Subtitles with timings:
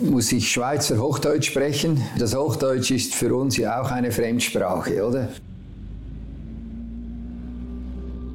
[0.00, 2.02] muss ich Schweizer Hochdeutsch sprechen.
[2.18, 5.28] Das Hochdeutsch ist für uns ja auch eine Fremdsprache, oder?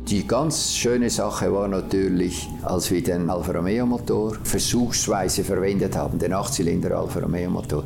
[0.08, 6.20] Die ganz schöne Sache war natürlich, als wir den Alfa Romeo Motor versuchsweise verwendet haben,
[6.20, 7.86] den 8-Zylinder Alfa Romeo Motor,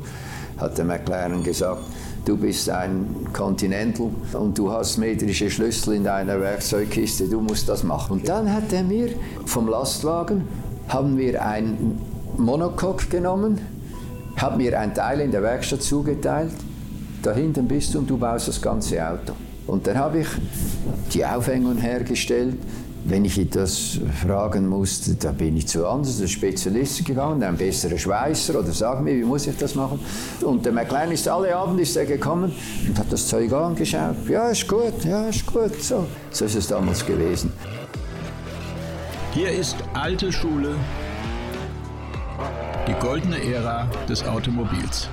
[0.58, 1.84] hat der McLaren gesagt,
[2.26, 7.84] du bist ein Continental und du hast metrische Schlüssel in deiner Werkzeugkiste, du musst das
[7.84, 8.20] machen.
[8.20, 9.12] Und dann hat er mir
[9.46, 10.46] vom Lastwagen,
[10.90, 11.98] haben wir ein
[12.40, 13.60] Monocoque genommen,
[14.38, 16.54] hat mir ein Teil in der Werkstatt zugeteilt,
[17.22, 19.34] da hinten bist du und du baust das ganze Auto.
[19.68, 20.28] Und dann habe ich
[21.14, 22.56] die Aufhängung hergestellt.
[23.06, 28.60] Wenn ich etwas fragen musste, da bin ich zu anderen Spezialisten gegangen, ein besserer Schweißer
[28.60, 30.00] oder sag mir, wie muss ich das machen?
[30.42, 32.52] Und der McLean ist alle Abend ist er gekommen
[32.88, 34.16] und hat das Zeug angeschaut.
[34.28, 35.82] Ja, ist gut, ja, ist gut.
[35.82, 37.54] So, so ist es damals gewesen.
[39.34, 40.76] Hier ist alte Schule,
[42.90, 45.08] die goldene Ära des Automobils.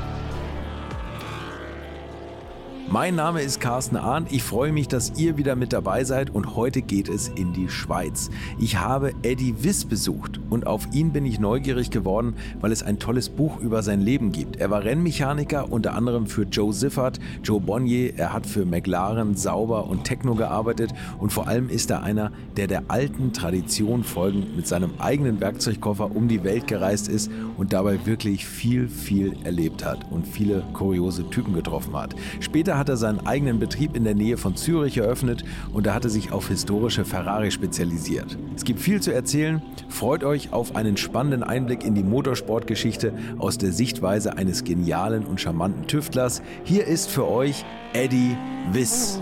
[2.88, 4.30] Mein Name ist Carsten Arndt.
[4.30, 7.68] Ich freue mich, dass ihr wieder mit dabei seid und heute geht es in die
[7.68, 8.30] Schweiz.
[8.60, 13.00] Ich habe Eddie Wiss besucht und auf ihn bin ich neugierig geworden, weil es ein
[13.00, 14.56] tolles Buch über sein Leben gibt.
[14.56, 18.16] Er war Rennmechaniker, unter anderem für Joe Siffert, Joe Bonnier.
[18.16, 22.68] Er hat für McLaren, Sauber und Techno gearbeitet und vor allem ist er einer, der
[22.68, 28.06] der alten Tradition folgend mit seinem eigenen Werkzeugkoffer um die Welt gereist ist und dabei
[28.06, 32.14] wirklich viel, viel erlebt hat und viele kuriose Typen getroffen hat.
[32.38, 36.10] Später hat er seinen eigenen Betrieb in der Nähe von Zürich eröffnet und er hatte
[36.10, 38.38] sich auf historische Ferrari spezialisiert.
[38.54, 39.62] Es gibt viel zu erzählen.
[39.88, 45.40] Freut euch auf einen spannenden Einblick in die Motorsportgeschichte aus der Sichtweise eines genialen und
[45.40, 46.42] charmanten Tüftlers.
[46.64, 48.36] Hier ist für euch Eddie
[48.72, 49.20] Wiss.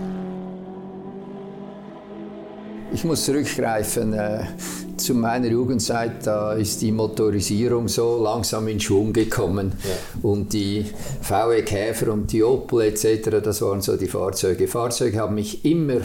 [2.93, 4.45] Ich muss zurückgreifen äh,
[4.97, 9.73] zu meiner Jugendzeit, da ist die Motorisierung so langsam in Schwung gekommen.
[9.83, 10.29] Ja.
[10.29, 10.85] Und die
[11.21, 14.67] VW Käfer und die Opel etc., das waren so die Fahrzeuge.
[14.67, 16.01] Fahrzeuge haben mich immer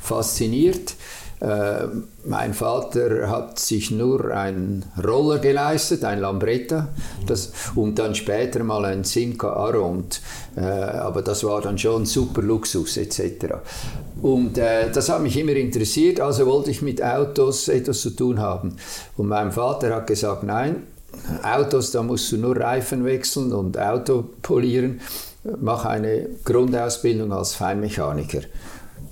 [0.00, 0.94] fasziniert.
[1.42, 1.88] Äh,
[2.24, 6.88] mein Vater hat sich nur einen Roller geleistet, ein Lambretta,
[7.26, 10.20] das, und dann später mal ein Simca Arond.
[10.54, 13.56] Äh, aber das war dann schon super Luxus etc.
[14.22, 18.38] Und äh, das hat mich immer interessiert, also wollte ich mit Autos etwas zu tun
[18.38, 18.76] haben.
[19.16, 20.84] Und mein Vater hat gesagt, nein,
[21.42, 25.00] Autos, da musst du nur Reifen wechseln und Auto polieren.
[25.60, 28.42] Mach eine Grundausbildung als Feinmechaniker.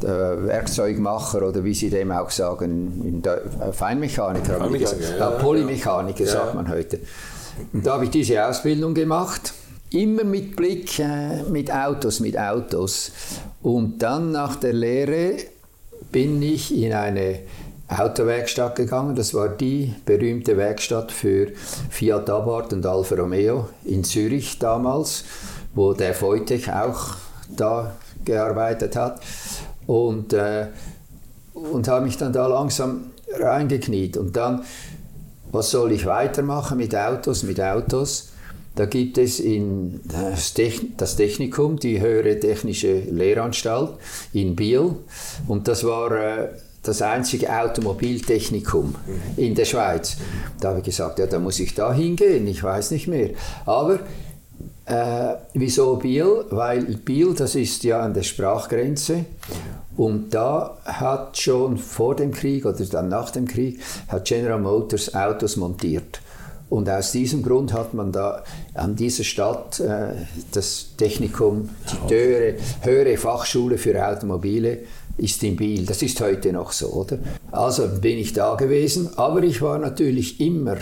[0.02, 6.30] Werkzeugmacher oder wie Sie dem auch sagen, äh, Feinmechaniker, Feinmechaniker ja, Polymechaniker ja.
[6.30, 7.00] sagt man heute.
[7.72, 9.52] Und da habe ich diese Ausbildung gemacht,
[9.90, 13.12] immer mit Blick äh, mit Autos, mit Autos.
[13.62, 15.36] Und dann nach der Lehre
[16.10, 17.40] bin ich in eine
[17.88, 19.16] Autowerkstatt gegangen.
[19.16, 21.48] Das war die berühmte Werkstatt für
[21.90, 25.24] Fiat Abarth und Alfa Romeo in Zürich damals,
[25.74, 27.16] wo der Voitech auch
[27.48, 29.20] da gearbeitet hat
[29.90, 30.68] und, äh,
[31.52, 34.16] und habe mich dann da langsam reingekniet.
[34.16, 34.62] Und dann,
[35.50, 38.28] was soll ich weitermachen mit Autos, mit Autos?
[38.76, 40.54] Da gibt es in das,
[41.16, 43.90] Technikum, die höhere technische Lehranstalt
[44.32, 44.94] in Biel.
[45.48, 46.48] Und das war äh,
[46.84, 48.94] das einzige Automobiltechnikum
[49.36, 50.18] in der Schweiz.
[50.60, 53.30] Da habe ich gesagt, ja, da muss ich da hingehen, ich weiß nicht mehr.
[53.66, 53.98] Aber
[54.90, 56.44] äh, wieso Biel?
[56.50, 59.24] Weil Biel, das ist ja an der Sprachgrenze.
[60.00, 65.14] Und da hat schon vor dem Krieg oder dann nach dem Krieg hat General Motors
[65.14, 66.22] Autos montiert.
[66.70, 70.12] Und aus diesem Grund hat man da an dieser Stadt äh,
[70.52, 71.68] das Technikum,
[72.08, 74.78] die höhere, höhere Fachschule für Automobile
[75.18, 75.84] ist in Biel.
[75.84, 77.18] Das ist heute noch so, oder?
[77.52, 80.78] Also bin ich da gewesen, aber ich war natürlich immer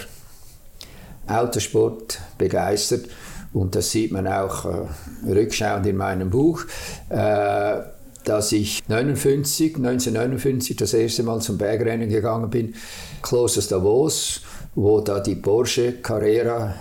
[1.26, 3.06] Autosport begeistert
[3.52, 6.62] und das sieht man auch äh, rückschauend in meinem Buch,
[7.08, 7.80] äh,
[8.28, 12.74] dass ich 59, 1959 das erste Mal zum Bergrennen gegangen bin,
[13.22, 14.42] Klosters Davos,
[14.74, 16.74] wo da die Porsche Carrera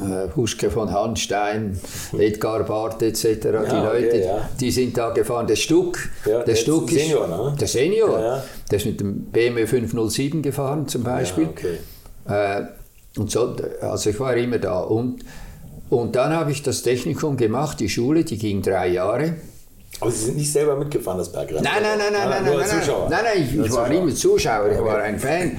[0.00, 1.78] äh, Huschke von Hanstein,
[2.18, 3.24] Edgar Barth etc.
[3.24, 4.48] Ja, die Leute, okay, ja.
[4.60, 5.46] die sind da gefahren.
[5.46, 7.56] Der Stuck, ja, der Stuck ist Senior, ne?
[7.58, 11.48] der Senior, der ist mit dem BMW 507 gefahren zum Beispiel.
[11.48, 11.78] Okay.
[12.28, 12.62] Äh,
[13.18, 15.24] und so, also ich war immer da und
[15.90, 19.36] und dann habe ich das Technikum gemacht, die Schule, die ging drei Jahre.
[20.00, 21.64] Aber Sie sind nicht selber mitgefahren, das Bergrennen?
[21.64, 23.08] Nein, nein, nein, nein, nein, nein, nein, Zuschauer.
[23.08, 25.58] nein, nein, ich, ich war immer Zuschauer, ich war ein Fan.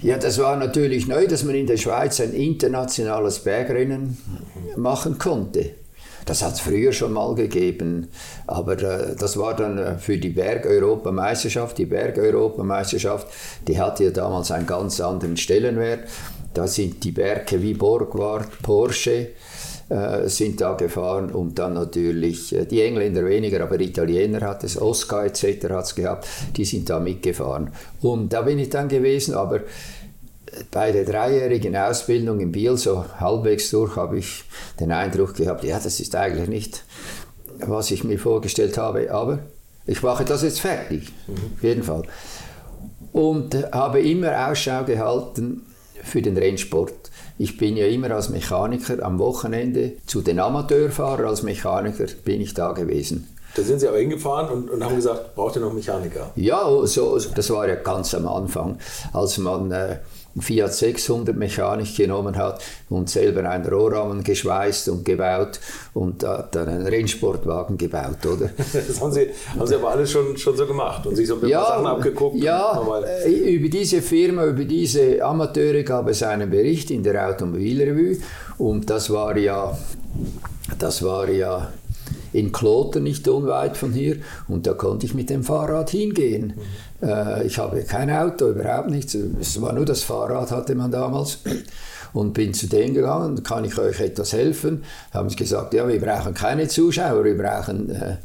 [0.00, 4.18] Ja, das war natürlich neu, dass man in der Schweiz ein internationales Bergrennen
[4.76, 5.74] machen konnte.
[6.24, 8.08] Das hat es früher schon mal gegeben,
[8.46, 11.78] aber äh, das war dann äh, für die Bergeuropameisterschaft.
[11.78, 13.26] Die Bergeuropameisterschaft,
[13.66, 16.08] die hatte ja damals einen ganz anderen Stellenwert.
[16.54, 19.28] Da sind die Werke wie Borgward, Porsche,
[20.28, 25.26] sind da gefahren und dann natürlich äh, die Engländer weniger, aber Italiener hat es, Oscar
[25.26, 25.68] etc.
[25.70, 26.26] hat es gehabt,
[26.56, 27.70] die sind da mitgefahren.
[28.00, 29.60] Und da bin ich dann gewesen, aber
[30.70, 34.44] bei der dreijährigen Ausbildung in Biel, so halbwegs durch, habe ich
[34.78, 36.84] den Eindruck gehabt, ja, das ist eigentlich nicht,
[37.58, 39.40] was ich mir vorgestellt habe, aber
[39.86, 41.34] ich mache das jetzt fertig, mhm.
[41.56, 42.02] auf jeden Fall.
[43.12, 45.62] Und habe immer Ausschau gehalten
[46.02, 47.10] für den Rennsport.
[47.38, 52.54] Ich bin ja immer als Mechaniker am Wochenende zu den Amateurfahrern als Mechaniker bin ich
[52.54, 53.28] da gewesen.
[53.54, 56.30] Da sind Sie aber hingefahren und, und haben gesagt, braucht ihr noch Mechaniker?
[56.36, 58.78] Ja, so, das war ja ganz am Anfang,
[59.12, 59.98] als man äh,
[60.40, 65.60] Fiat 600 Mechanik genommen hat und selber einen Rohrrahmen geschweißt und gebaut
[65.94, 68.50] und hat dann einen Rennsportwagen gebaut, oder?
[68.72, 71.46] Das haben Sie, haben Sie aber alles schon, schon so gemacht und sich so ein
[71.46, 72.36] ja, Sachen abgeguckt?
[72.36, 72.80] Ja,
[73.24, 78.18] äh, über diese Firma, über diese Amateure gab es einen Bericht in der Automobilrevue
[78.58, 79.76] und das war ja,
[80.78, 81.72] das war ja
[82.32, 84.16] in Kloten, nicht unweit von hier,
[84.48, 86.54] und da konnte ich mit dem Fahrrad hingehen.
[87.02, 89.16] Äh, ich habe kein Auto, überhaupt nichts.
[89.40, 91.38] Es war nur das Fahrrad, hatte man damals.
[92.12, 94.84] Und bin zu denen gegangen, kann ich euch etwas helfen?
[95.14, 98.16] Haben sie gesagt, ja, wir brauchen keine Zuschauer, wir brauchen äh,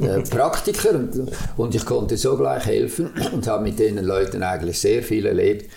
[0.00, 0.90] äh, Praktiker.
[0.90, 5.26] Und, und, ich konnte so gleich helfen und habe mit den Leuten eigentlich sehr viel
[5.26, 5.70] erlebt.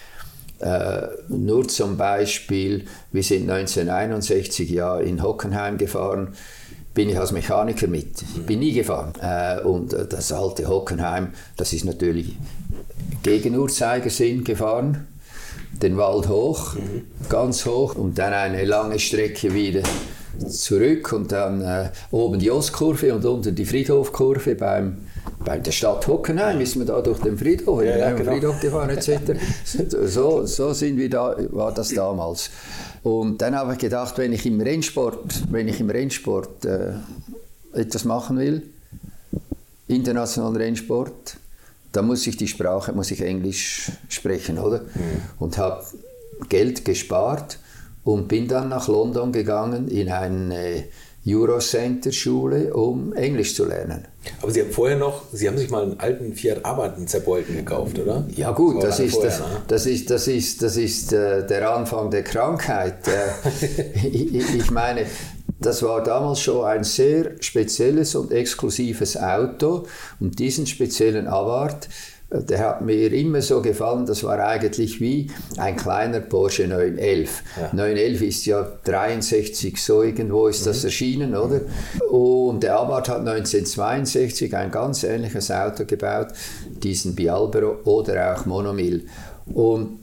[0.58, 6.30] Uh, nur zum Beispiel, wir sind 1961 ja in Hockenheim gefahren
[6.96, 8.24] bin ich als Mechaniker mit.
[8.36, 9.14] Ich bin nie gefahren.
[9.22, 12.36] Äh, und äh, das alte Hockenheim, das ist natürlich
[13.22, 15.06] gegen Uhrzeigersinn gefahren.
[15.74, 17.04] Den Wald hoch, mhm.
[17.28, 19.82] ganz hoch und dann eine lange Strecke wieder
[20.50, 24.98] zurück und dann äh, oben die Ostkurve und unten die Friedhofkurve beim,
[25.44, 28.32] bei der Stadt Hockenheim ist man da durch den Friedhof, ja, ja, genau.
[28.32, 29.34] Friedhof gefahren etc.
[30.06, 32.50] so, so sind wir da, war das damals.
[33.06, 36.94] Und dann habe ich gedacht, wenn ich im Rennsport, wenn ich im Rennsport äh,
[37.72, 38.64] etwas machen will,
[39.88, 41.38] internationalen Rennsport,
[41.92, 44.80] dann muss ich die Sprache, muss ich Englisch sprechen, oder?
[44.80, 45.22] Mhm.
[45.38, 45.86] Und habe
[46.50, 47.60] Geld gespart
[48.04, 50.86] und bin dann nach London gegangen in eine
[51.28, 54.08] Eurocenter-Schule, um Englisch zu lernen.
[54.42, 58.00] Aber Sie haben vorher noch, Sie haben sich mal einen alten Fiat Abarth Zerbeulten gekauft,
[58.00, 58.26] oder?
[58.36, 59.62] Ja gut, das, das, ist, vorher, das, ne?
[59.68, 63.08] das, ist, das ist, das ist äh, der Anfang der Krankheit.
[63.08, 65.06] Äh, ich, ich meine,
[65.60, 69.86] das war damals schon ein sehr spezielles und exklusives Auto
[70.20, 71.88] und diesen speziellen Abarth
[72.30, 77.44] der hat mir immer so gefallen, das war eigentlich wie ein kleiner Porsche 911.
[77.56, 77.70] Ja.
[77.74, 80.86] 911 ist ja 63, so irgendwo ist das mhm.
[80.86, 81.62] erschienen, oder?
[82.10, 86.28] Und der Abarth hat 1962 ein ganz ähnliches Auto gebaut,
[86.84, 89.08] diesen Bialbero oder auch Monomil.
[89.54, 90.00] Und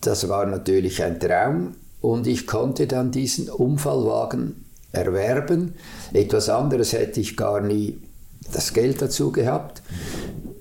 [0.00, 5.74] das war natürlich ein Traum und ich konnte dann diesen Unfallwagen erwerben.
[6.12, 7.98] Etwas anderes hätte ich gar nie
[8.52, 9.82] das Geld dazu gehabt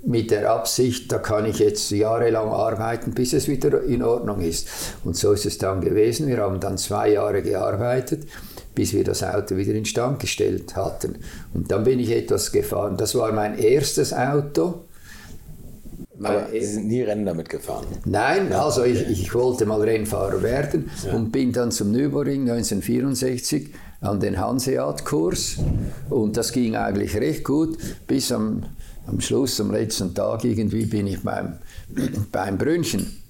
[0.06, 4.68] mit der Absicht, da kann ich jetzt jahrelang arbeiten, bis es wieder in Ordnung ist.
[5.04, 6.28] Und so ist es dann gewesen.
[6.28, 8.28] Wir haben dann zwei Jahre gearbeitet,
[8.76, 11.20] bis wir das Auto wieder in Stand gestellt hatten.
[11.54, 12.98] Und dann bin ich etwas gefahren.
[12.98, 14.86] Das war mein erstes Auto.
[16.22, 17.88] Aber Sie sind nie Rennen damit gefahren?
[18.06, 21.14] Nein, also ich, ich wollte mal Rennfahrer werden ja.
[21.14, 25.58] und bin dann zum Nürburgring 1964 an den Hanseat-Kurs
[26.10, 28.63] und das ging eigentlich recht gut bis am
[29.07, 31.57] am Schluss, am letzten Tag irgendwie, bin ich beim,
[32.31, 33.24] beim Brünnchen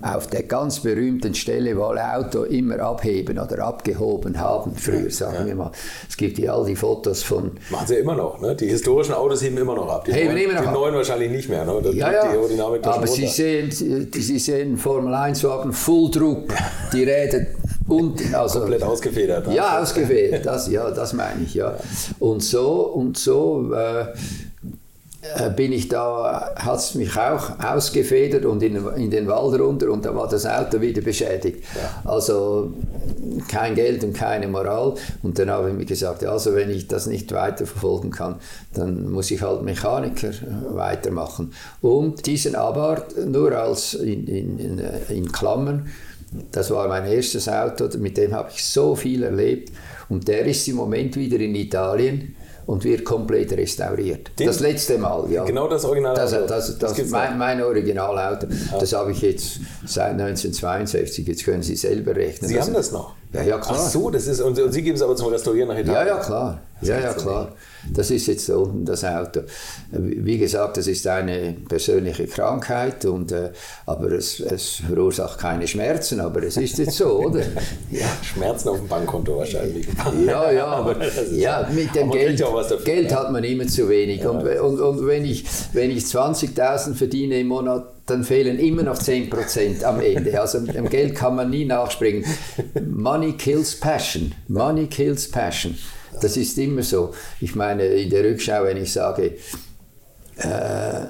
[0.00, 5.36] auf der ganz berühmten Stelle, wo alle Auto immer abheben oder abgehoben haben, früher, sagen
[5.40, 5.46] ja.
[5.46, 5.70] wir mal.
[6.08, 7.52] Es gibt ja all die Fotos von...
[7.70, 8.56] Machen sie immer noch, ne?
[8.56, 10.04] Die historischen Autos heben immer noch ab.
[10.04, 10.74] Die heben neuen, immer noch die ab.
[10.74, 11.80] neuen wahrscheinlich nicht mehr, ne?
[11.82, 12.74] Das ja, ja.
[12.82, 16.52] aber Sie sehen, Sie sehen Formel-1-Wagen Fulldruck,
[16.92, 17.46] die Räder
[17.86, 19.52] und, also, Komplett ausgefedert.
[19.52, 21.76] Ja, ausgefedert, das, ja, das meine ich, ja.
[22.18, 23.72] Und so, und so...
[23.72, 24.06] Äh,
[25.56, 30.04] bin ich da, hat es mich auch ausgefedert und in, in, den Wald runter und
[30.04, 31.62] da war das Auto wieder beschädigt.
[31.76, 32.10] Ja.
[32.10, 32.72] Also
[33.46, 34.94] kein Geld und keine Moral.
[35.22, 38.36] Und dann habe ich mir gesagt, also wenn ich das nicht weiterverfolgen kann,
[38.74, 41.52] dann muss ich halt Mechaniker äh, weitermachen.
[41.80, 45.88] Und diesen Abarth nur als in, in, in Klammern,
[46.50, 49.70] das war mein erstes Auto, mit dem habe ich so viel erlebt.
[50.08, 52.34] Und der ist im Moment wieder in Italien
[52.66, 54.30] und wird komplett restauriert.
[54.38, 55.44] Den, das letzte Mal, ja.
[55.44, 56.20] Genau das Originalauto.
[56.20, 58.46] Das, das, das, das mein, mein Originalauto.
[58.46, 58.78] Ja.
[58.78, 61.26] Das habe ich jetzt seit 1962.
[61.26, 62.48] Jetzt können Sie selber rechnen.
[62.48, 63.14] Sie haben das noch?
[63.32, 63.78] Ja, ja, klar.
[63.78, 66.06] Ach so, das ist, und, und Sie geben es aber zum Restaurieren nach Italien?
[66.06, 66.60] Ja, ja, klar.
[66.82, 67.52] Ja, ja, klar.
[67.92, 69.40] Das ist jetzt da unten das Auto.
[69.90, 73.50] Wie gesagt, das ist eine persönliche Krankheit, und, äh,
[73.86, 77.40] aber es, es verursacht keine Schmerzen, aber es ist jetzt so, oder?
[77.90, 78.06] Ja.
[78.22, 79.86] Schmerzen auf dem Bankkonto wahrscheinlich.
[80.26, 80.96] Ja, ja, aber
[81.32, 83.20] ja, mit dem Geld, dafür, Geld ja.
[83.20, 84.22] hat man immer zu wenig.
[84.22, 84.30] Ja.
[84.30, 88.98] Und, und, und wenn ich, wenn ich 20.000 verdiene im Monat, dann fehlen immer noch
[88.98, 90.40] 10% am Ende.
[90.40, 92.24] Also im Geld kann man nie nachspringen.
[92.88, 94.34] Money kills passion.
[94.48, 95.76] Money kills passion.
[96.20, 97.14] Das ist immer so.
[97.40, 99.36] Ich meine, in der Rückschau, wenn ich sage,
[100.36, 101.06] äh,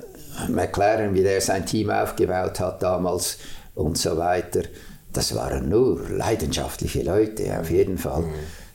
[0.49, 3.39] McLaren, wie der sein Team aufgebaut hat damals
[3.75, 4.63] und so weiter,
[5.13, 8.23] das waren nur leidenschaftliche Leute, auf jeden Fall.
[8.23, 8.33] Mhm.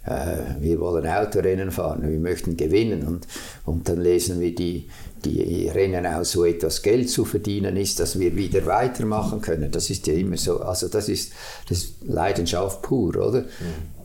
[0.07, 3.27] Äh, wir wollen Autorennen fahren, wir möchten gewinnen und,
[3.65, 4.87] und dann lesen wir die,
[5.25, 9.71] die Rennen aus, wo etwas Geld zu verdienen ist, dass wir wieder weitermachen können.
[9.71, 11.33] Das ist ja immer so, also das ist,
[11.67, 13.41] das ist Leidenschaft pur, oder?
[13.41, 13.97] Mhm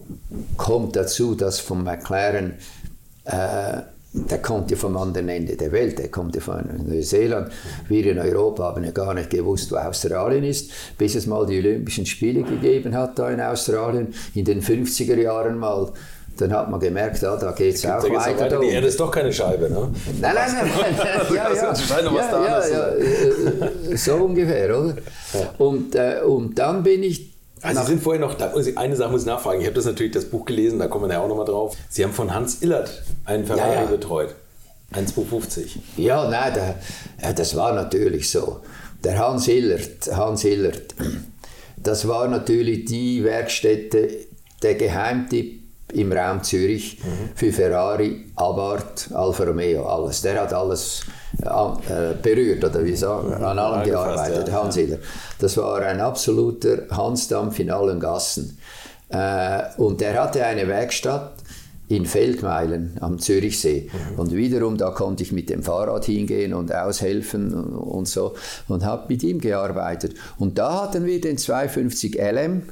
[0.57, 2.55] kommt dazu, dass von McLaren,
[3.25, 3.83] äh,
[4.15, 7.51] der kommt ja vom anderen Ende der Welt, der kommt ja von Neuseeland.
[7.89, 11.59] Wir in Europa haben ja gar nicht gewusst, wo Australien ist, bis es mal die
[11.59, 15.93] Olympischen Spiele gegeben hat da in Australien, in den 50er Jahren mal.
[16.39, 18.41] Dann hat man gemerkt, ah, da geht es auch weiter.
[18.41, 18.61] weiter.
[18.61, 19.91] Die Erde ist doch keine Scheibe, ne?
[20.19, 20.95] Nein, nein, nein.
[20.97, 21.35] nein.
[21.35, 21.75] ja, ja.
[21.75, 24.97] ja, ja, ja, äh, so ungefähr, oder?
[25.59, 27.32] Und, äh, und dann bin ich
[27.63, 30.13] also Sie sind vorher noch, da, eine Sache muss ich nachfragen, ich habe das natürlich
[30.13, 31.77] das Buch gelesen, da kommen wir ja auch nochmal drauf.
[31.89, 33.87] Sie haben von Hans Illert einen Ferrari ja, ja.
[33.87, 34.35] betreut.
[34.93, 35.79] 1,250.
[35.97, 38.61] Ja, nein, der, das war natürlich so.
[39.05, 40.95] Der Hans Illert, Hans Illert,
[41.77, 44.09] das war natürlich die Werkstätte,
[44.63, 47.31] der Geheimtipp im Raum Zürich mhm.
[47.35, 50.23] für Ferrari, Abarth, Alfa Romeo, alles.
[50.23, 51.05] Der hat alles
[52.23, 54.63] berührt oder wie sagen, an allem gearbeitet, ja.
[54.63, 54.99] Hans Hiller.
[55.39, 58.59] Das war ein absoluter Hansdampf in allen Gassen.
[59.09, 61.35] Äh, und der hatte eine Werkstatt
[61.89, 63.91] in Feldmeilen am Zürichsee.
[63.93, 64.19] Mhm.
[64.19, 68.35] Und wiederum, da konnte ich mit dem Fahrrad hingehen und aushelfen und so
[68.69, 70.15] und habe mit ihm gearbeitet.
[70.39, 72.63] Und da hatten wir den 250 LM,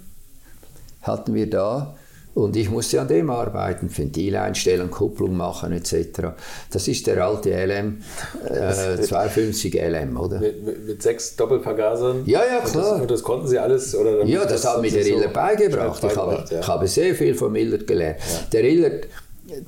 [1.02, 1.96] hatten wir da
[2.34, 6.28] und ich musste an dem arbeiten, Ventil einstellen, Kupplung machen etc.
[6.70, 8.02] Das ist der alte LM,
[8.48, 10.38] äh, 250 LM, oder?
[10.38, 12.22] Mit, mit, mit sechs Doppelvergasern?
[12.26, 12.94] Ja, ja, klar.
[12.94, 13.94] Und das, das konnten Sie alles?
[13.96, 16.04] Oder ja, das, das hat mir der so Illert beigebracht.
[16.04, 16.60] Ich habe, ja.
[16.60, 18.18] ich habe sehr viel von Illert gelernt.
[18.20, 18.46] Ja.
[18.52, 19.06] Der Illert,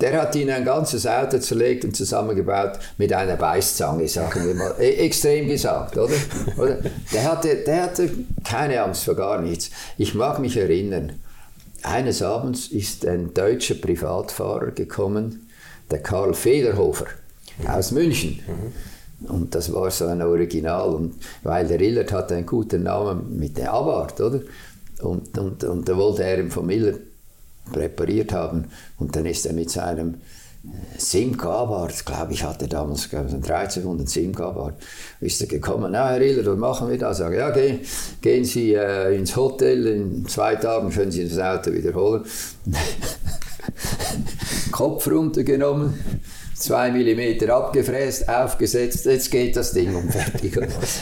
[0.00, 4.75] der hat ihnen ein ganzes Auto zerlegt und zusammengebaut mit einer Beißzange, sagen wir mal.
[4.78, 6.14] E extrem gesagt, oder?
[6.57, 6.78] oder?
[7.12, 8.09] Der, hatte, der hatte
[8.45, 9.71] keine Angst vor gar nichts.
[9.99, 11.12] Ich mag mich erinnern,
[11.82, 15.48] eines Abends ist ein deutscher Privatfahrer gekommen,
[15.90, 17.06] der Karl Federhofer
[17.68, 18.40] aus München.
[19.28, 20.94] Und das war so ein Original.
[20.94, 24.40] Und weil der Illert hatte einen guten Namen mit der Abarth, oder?
[25.00, 27.00] Und, und, und da wollte er ihn vom Illert
[27.72, 28.66] präpariert haben.
[28.98, 30.14] Und dann ist er mit seinem
[30.97, 34.76] Simca Abarth, glaube ich, hatte damals ich, 1300 Simca Abarth,
[35.21, 37.12] ist er gekommen, na Herr Iller, was machen wir da?
[37.12, 37.81] Sag, ja, gehen,
[38.21, 42.25] gehen Sie äh, ins Hotel, in zwei Tagen können Sie das Auto wiederholen.
[44.71, 45.99] Kopf runtergenommen,
[46.54, 50.57] zwei Millimeter abgefräst, aufgesetzt, jetzt geht das Ding um fertig.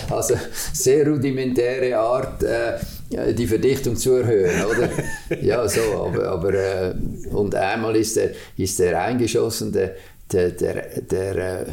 [0.08, 0.36] Also
[0.72, 2.78] sehr rudimentäre Art, äh,
[3.10, 4.88] die Verdichtung zu erhöhen, oder?
[5.42, 6.94] Ja, so, aber, aber äh,
[7.32, 9.96] und einmal ist er, ist er eingeschossen, der,
[10.32, 11.66] der, der, der äh,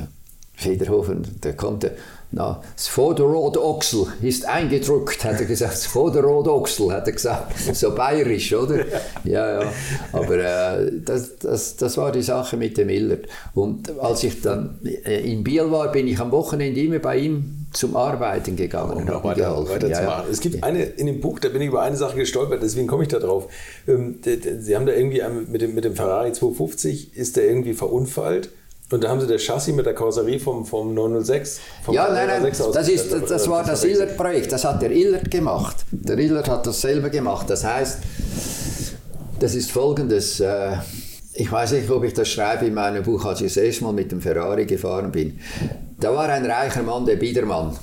[0.56, 1.91] Federhofen, der konnte
[2.29, 5.74] na, das Vorderrodochsel ist eingedrückt, hat er gesagt.
[5.74, 7.53] Das Vorderrodochsel, hat er gesagt.
[7.74, 8.86] So bayerisch, oder?
[9.24, 9.72] Ja, ja.
[10.12, 13.27] Aber äh, das, das, das war die Sache mit dem Millert.
[13.53, 17.65] Und als ich dann äh, in Biel war, bin ich am Wochenende immer bei ihm
[17.72, 19.75] zum Arbeiten gegangen und habe geholfen.
[19.75, 20.25] Weiter ja, ja.
[20.29, 23.03] Es gibt eine in dem Buch, da bin ich über eine Sache gestolpert, deswegen komme
[23.03, 23.48] ich da drauf.
[23.88, 24.19] Ähm,
[24.60, 28.50] Sie haben da irgendwie mit dem, mit dem Ferrari 250, ist der irgendwie verunfallt?
[28.89, 31.60] Und da haben sie das Chassis mit der Karosserie vom, vom 906.
[31.84, 34.51] Vom ja, nein, nein, das, ist, das, das war das Illert-Projekt.
[34.51, 35.86] Das hat der Illert gemacht.
[35.91, 37.50] Der Illert hat das selber gemacht.
[37.50, 38.00] Das heißt,
[39.39, 40.39] das ist folgendes.
[40.39, 40.77] Äh,
[41.34, 43.94] ich weiß nicht, ob ich das schreibe in meinem Buch, als ich das erste Mal
[43.94, 45.39] mit dem Ferrari gefahren bin.
[46.00, 47.77] Da war ein reicher Mann, der Biedermann.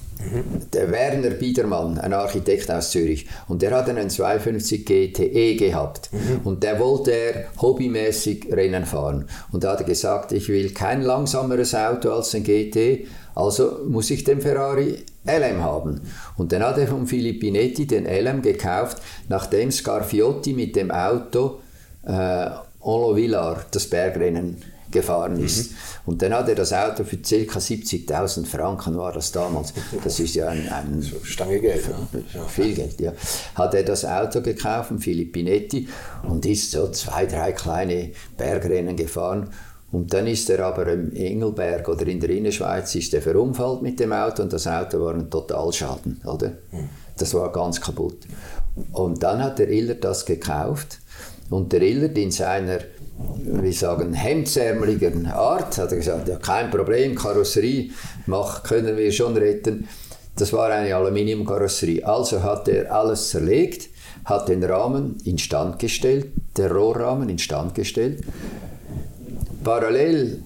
[0.72, 6.10] Der Werner Biedermann, ein Architekt aus Zürich, und der hat einen 250 GTE gehabt.
[6.12, 6.40] Mhm.
[6.44, 9.26] Und der wollte er hobbymäßig Rennen fahren.
[9.52, 14.10] Und da hat er gesagt, ich will kein langsameres Auto als ein GT, also muss
[14.10, 16.00] ich den Ferrari LM haben.
[16.36, 21.60] Und dann hat er von Filippinetti den LM gekauft, nachdem Scarfiotti mit dem Auto
[22.06, 22.50] äh,
[22.80, 24.62] Olo Villar das Bergrennen
[24.94, 25.70] gefahren ist.
[25.70, 25.76] Mhm.
[26.06, 27.58] Und dann hat er das Auto für ca.
[27.58, 29.74] 70.000 Franken, war das damals.
[30.02, 31.84] Das ist ja ein, ein Stange Geld.
[32.32, 32.44] Ja.
[32.46, 33.12] Viel Geld, ja.
[33.54, 35.88] Hat er das Auto gekauft, Filippinetti,
[36.22, 39.50] und ist so zwei, drei kleine Bergrennen gefahren.
[39.92, 44.00] Und dann ist er aber im Engelberg oder in der Innerschweiz ist er verunfallt mit
[44.00, 46.48] dem Auto und das Auto war ein Totalschaden, oder?
[46.72, 46.88] Mhm.
[47.16, 48.18] Das war ganz kaputt.
[48.92, 50.98] Und dann hat der Illert das gekauft
[51.48, 52.78] und der Illert in seiner
[53.16, 57.90] wie sagen, hemdsärmeligen Art, hat er gesagt, ja, kein Problem, Karosserie
[58.26, 59.88] mach, können wir schon retten.
[60.36, 62.04] Das war eine Aluminiumkarosserie.
[62.04, 63.88] Also hat er alles zerlegt,
[64.24, 68.24] hat den Rahmen instand gestellt, der Rohrrahmen instand gestellt.
[69.62, 70.42] Parallel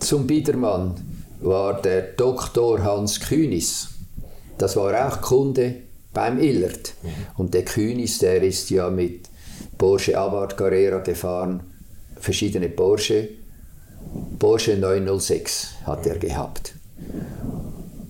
[0.00, 0.94] zum Biedermann
[1.40, 3.88] war der Doktor Hans Kühnis.
[4.56, 5.76] Das war auch Kunde
[6.14, 6.94] beim Illert.
[7.36, 9.28] Und der Kühnis, der ist ja mit
[9.78, 11.60] Porsche Abarth Carrera gefahren,
[12.18, 13.28] verschiedene Porsche.
[14.38, 16.74] Porsche 906 hat er gehabt.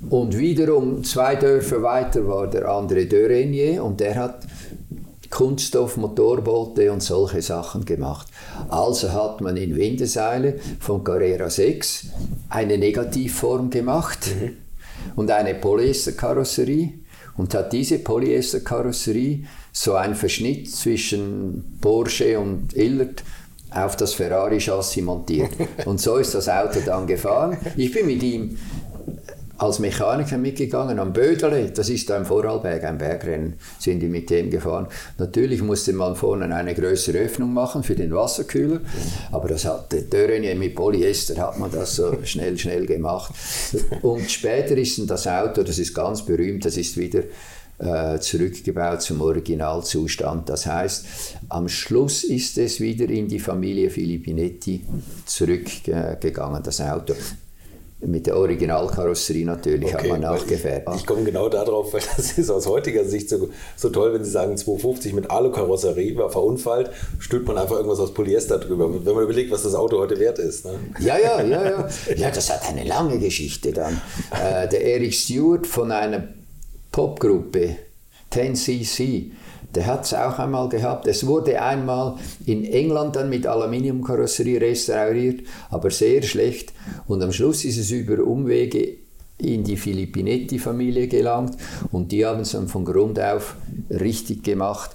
[0.08, 4.46] Und wiederum zwei Dörfer weiter war der André Dörenier und der hat
[5.28, 8.28] Kunststoff, Motorboote und solche Sachen gemacht.
[8.70, 12.06] Also hat man in Windeseile von Carrera 6
[12.48, 14.56] eine Negativform gemacht mhm.
[15.16, 16.94] und eine Polyesterkarosserie
[17.37, 23.22] und hat diese Polyesterkarosserie so ein Verschnitt zwischen Porsche und Illert
[23.70, 25.50] auf das Ferrari-Chassis montiert.
[25.84, 27.58] Und so ist das Auto dann gefahren.
[27.76, 28.56] Ich bin mit ihm
[29.58, 34.30] als Mechaniker mitgegangen am Bödele, das ist da im Vorarlberg, ein Bergrennen, sind die mit
[34.30, 34.87] dem gefahren.
[35.18, 38.80] Natürlich musste man vorne eine größere Öffnung machen für den Wasserkühler,
[39.32, 43.34] aber das hat der Dörrenier mit Polyester hat man das so schnell, schnell gemacht.
[44.02, 47.25] Und später ist dann das Auto, das ist ganz berühmt, das ist wieder
[47.78, 50.49] äh, zurückgebaut zum Originalzustand.
[50.49, 51.06] Das heißt,
[51.49, 54.85] am Schluss ist es wieder in die Familie Filippinetti
[55.25, 57.14] zurückgegangen, das Auto.
[58.00, 60.88] Mit der Originalkarosserie natürlich okay, hat man nachgefertigt.
[60.94, 64.23] Ich, ich komme genau darauf, weil das ist aus heutiger Sicht so, so toll, wenn
[64.23, 69.04] Sie sagen 250 mit Alu-Karosserie war verunfallt, stülpt man einfach irgendwas aus Polyester drüber.
[69.04, 70.64] Wenn man überlegt, was das Auto heute wert ist.
[70.64, 70.75] Ne?
[71.00, 71.88] Ja, ja, ja, ja.
[72.16, 74.00] Ja, das hat eine lange Geschichte dann.
[74.30, 76.23] Äh, der Eric Stewart von einer
[76.99, 77.76] Popgruppe
[78.33, 79.31] 10cc,
[79.73, 81.07] der hat es auch einmal gehabt.
[81.07, 86.72] Es wurde einmal in England dann mit Aluminiumkarosserie restauriert, aber sehr schlecht.
[87.07, 88.96] Und am Schluss ist es über Umwege
[89.38, 91.57] in die Filippinetti-Familie gelangt
[91.92, 93.55] und die haben es dann von Grund auf
[93.90, 94.90] richtig gemacht,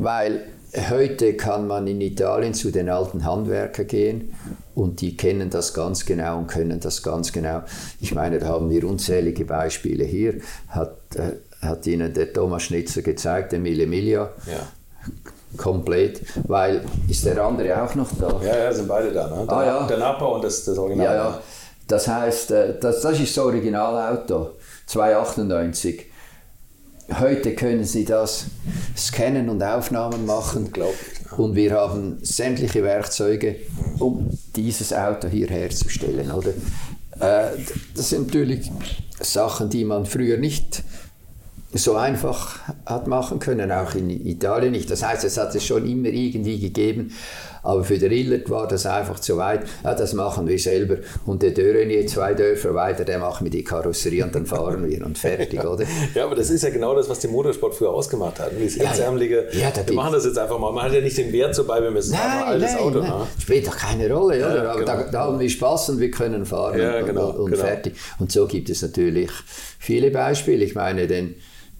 [0.00, 0.46] weil
[0.88, 4.32] heute kann man in Italien zu den alten Handwerkern gehen
[4.78, 7.62] und die kennen das ganz genau und können das ganz genau.
[8.00, 10.34] Ich meine, da haben wir unzählige Beispiele hier.
[10.68, 11.32] Hat, äh,
[11.66, 14.30] hat Ihnen der Thomas Schnitzer gezeigt, Emile Emilia.
[14.46, 14.68] Ja.
[15.56, 18.40] Komplett, weil ist der andere auch noch da?
[18.44, 19.26] Ja, ja, sind beide da.
[19.28, 19.46] Ne?
[19.46, 19.86] Der, ah, ja.
[19.86, 21.06] der Napa und das, das Original.
[21.06, 21.40] Ja, ja.
[21.88, 24.50] Das heißt, äh, das, das ist das Originalauto,
[24.86, 26.04] 298.
[27.10, 28.46] Heute können Sie das
[28.94, 30.70] scannen und Aufnahmen machen.
[31.38, 33.56] Und wir haben sämtliche Werkzeuge,
[33.98, 36.30] um dieses Auto hier herzustellen.
[36.30, 36.50] Oder?
[37.18, 37.56] Äh,
[37.94, 38.70] das sind natürlich
[39.20, 40.82] Sachen, die man früher nicht
[41.72, 44.90] so einfach hat machen können, auch in Italien nicht.
[44.90, 47.12] Das heißt, es hat es schon immer irgendwie gegeben,
[47.62, 49.66] aber für den Illert war das einfach zu weit.
[49.84, 50.96] Ja, das machen wir selber.
[51.26, 55.04] Und der Dörrenier, zwei Dörfer weiter, der macht mir die Karosserie und dann fahren wir
[55.04, 55.84] und fertig, oder?
[56.14, 58.52] Ja, aber das ist ja genau das, was den Motorsport früher ausgemacht hat.
[58.58, 60.72] Dieses Herzärmelige, ja, ja, wir machen das jetzt einfach mal.
[60.72, 62.98] Man hat ja nicht den Wert so bei, wir müssen nein, ein altes nein, Auto.
[63.00, 63.10] Nein.
[63.10, 63.26] Ne?
[63.40, 64.70] Spielt doch keine Rolle, ja, oder?
[64.70, 64.96] Aber genau.
[64.96, 67.64] da, da, haben wir Spaß und wir können fahren ja, genau, und, und genau.
[67.64, 67.94] fertig.
[68.18, 69.30] Und so gibt es natürlich
[69.78, 70.64] viele Beispiele.
[70.64, 71.34] Ich meine, den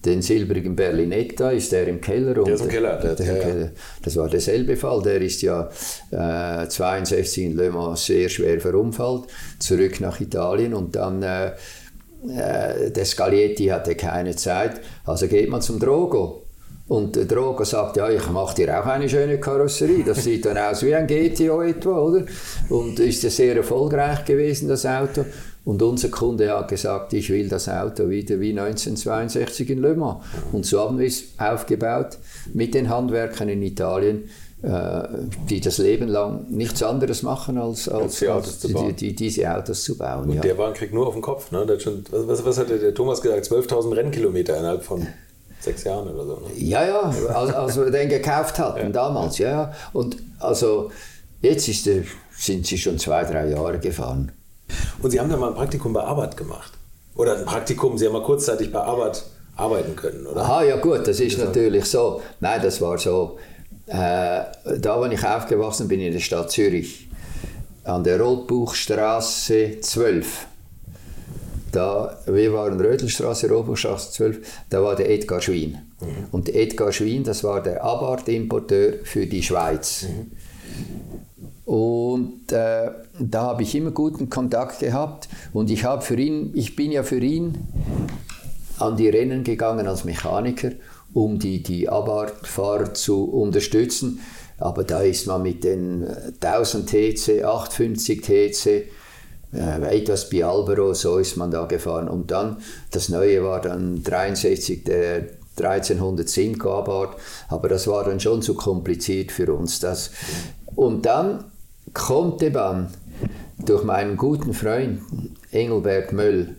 [0.04, 2.34] den silbrigen Berlinetta ist der im Keller.
[2.34, 2.96] Der ist im Keller.
[2.96, 3.70] Der, der, der Keller.
[4.02, 5.02] Das war derselbe Fall.
[5.02, 5.68] Der ist ja
[6.10, 9.24] äh, 62 in Le Mans sehr schwer verunfallt,
[9.58, 11.52] zurück nach Italien und dann äh,
[12.26, 16.44] äh, der Scaglietti hatte keine Zeit, also geht man zum Drogo.
[16.88, 20.04] Und der Drogo sagt, ja, ich mache dir auch eine schöne Karosserie.
[20.04, 22.24] Das sieht dann aus wie ein GTO etwa, oder?
[22.70, 25.26] Und ist ja sehr erfolgreich gewesen, das Auto.
[25.68, 30.24] Und unser Kunde hat gesagt, ich will das Auto wieder wie 1962 in Le Mans.
[30.50, 32.16] Und so haben wir es aufgebaut
[32.54, 34.30] mit den Handwerkern in Italien,
[34.62, 35.02] äh,
[35.50, 39.82] die das Leben lang nichts anderes machen, als, als, die als die, die, diese Autos
[39.82, 40.30] zu bauen.
[40.30, 40.40] Und ja.
[40.40, 41.52] der Wagen kriegt nur auf den Kopf.
[41.52, 41.66] Ne?
[41.78, 43.44] Schon, was, was hat der Thomas gesagt?
[43.44, 45.06] 12.000 Rennkilometer innerhalb von
[45.60, 46.36] sechs Jahren oder so.
[46.36, 46.46] Ne?
[46.56, 47.00] Ja, ja,
[47.34, 48.88] als, als wir den gekauft hatten ja.
[48.88, 49.36] damals.
[49.36, 49.50] Ja.
[49.50, 49.72] ja.
[49.92, 50.90] Und also
[51.42, 52.04] jetzt ist der,
[52.38, 54.32] sind sie schon zwei, drei Jahre gefahren.
[55.02, 56.72] Und Sie haben da mal ein Praktikum bei Arbeit gemacht.
[57.14, 59.24] Oder ein Praktikum, Sie haben mal kurzzeitig bei Arbeit
[59.56, 60.42] arbeiten können, oder?
[60.42, 62.22] Aha, ja gut, das ist natürlich so.
[62.40, 63.38] Nein, das war so.
[63.86, 64.44] Äh,
[64.80, 67.08] da, wo ich aufgewachsen bin, in der Stadt Zürich,
[67.84, 70.46] an der Rotbuchstraße 12.
[71.72, 74.38] Da, wir waren Rödelstraße, Rotbuchstraße 12,
[74.70, 75.78] da war der Edgar Schwien.
[76.00, 76.26] Mhm.
[76.30, 80.04] Und Edgar Schwien, das war der Abarth-Importeur für die Schweiz.
[80.04, 80.32] Mhm.
[81.68, 86.76] Und äh, da habe ich immer guten Kontakt gehabt und ich habe für ihn, ich
[86.76, 87.58] bin ja für ihn
[88.78, 90.70] an die Rennen gegangen als Mechaniker,
[91.12, 94.20] um die, die Abarth-Fahrer zu unterstützen.
[94.56, 96.06] Aber da ist man mit den
[96.40, 98.66] 1000 TC, 850 TC,
[99.52, 102.08] äh, etwas Bialbero, so ist man da gefahren.
[102.08, 105.26] Und dann, das Neue war dann 63 der
[105.58, 109.80] 1300 Simco Abarth, aber das war dann schon zu kompliziert für uns.
[109.80, 110.12] Das.
[110.74, 111.44] Und dann
[111.92, 112.88] konnte man
[113.64, 115.00] durch meinen guten Freund
[115.50, 116.56] Engelbert Möll,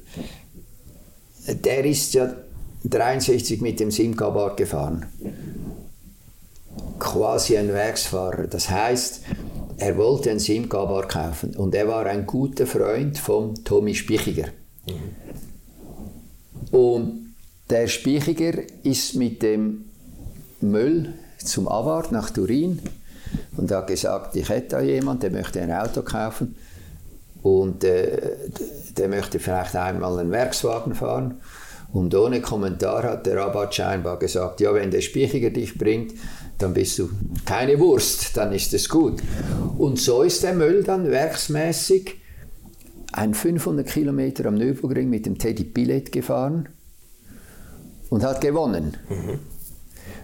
[1.47, 2.33] der ist ja
[2.85, 5.05] 63 mit dem Simca gefahren.
[6.97, 8.47] Quasi ein Werksfahrer.
[8.47, 9.21] Das heißt,
[9.77, 14.49] er wollte einen Simca kaufen und er war ein guter Freund von Tommy Spichiger.
[16.71, 17.33] Und
[17.69, 19.85] der Spichiger ist mit dem
[20.61, 22.79] Müll zum Award nach Turin
[23.57, 26.55] und hat gesagt, ich hätte da jemanden, der möchte ein Auto kaufen
[27.41, 28.17] und äh,
[28.97, 31.35] der möchte vielleicht einmal einen Werkswagen fahren.
[31.91, 36.13] Und ohne Kommentar hat der Rabat scheinbar gesagt, ja, wenn der Spichiger dich bringt,
[36.59, 37.09] dann bist du
[37.45, 39.23] keine Wurst, dann ist es gut.
[39.77, 42.17] Und so ist der Müll dann werksmäßig
[43.11, 46.69] ein 500 Kilometer am Nürburgring mit dem Teddy Pillet gefahren
[48.09, 48.97] und hat gewonnen.
[49.09, 49.39] Mhm.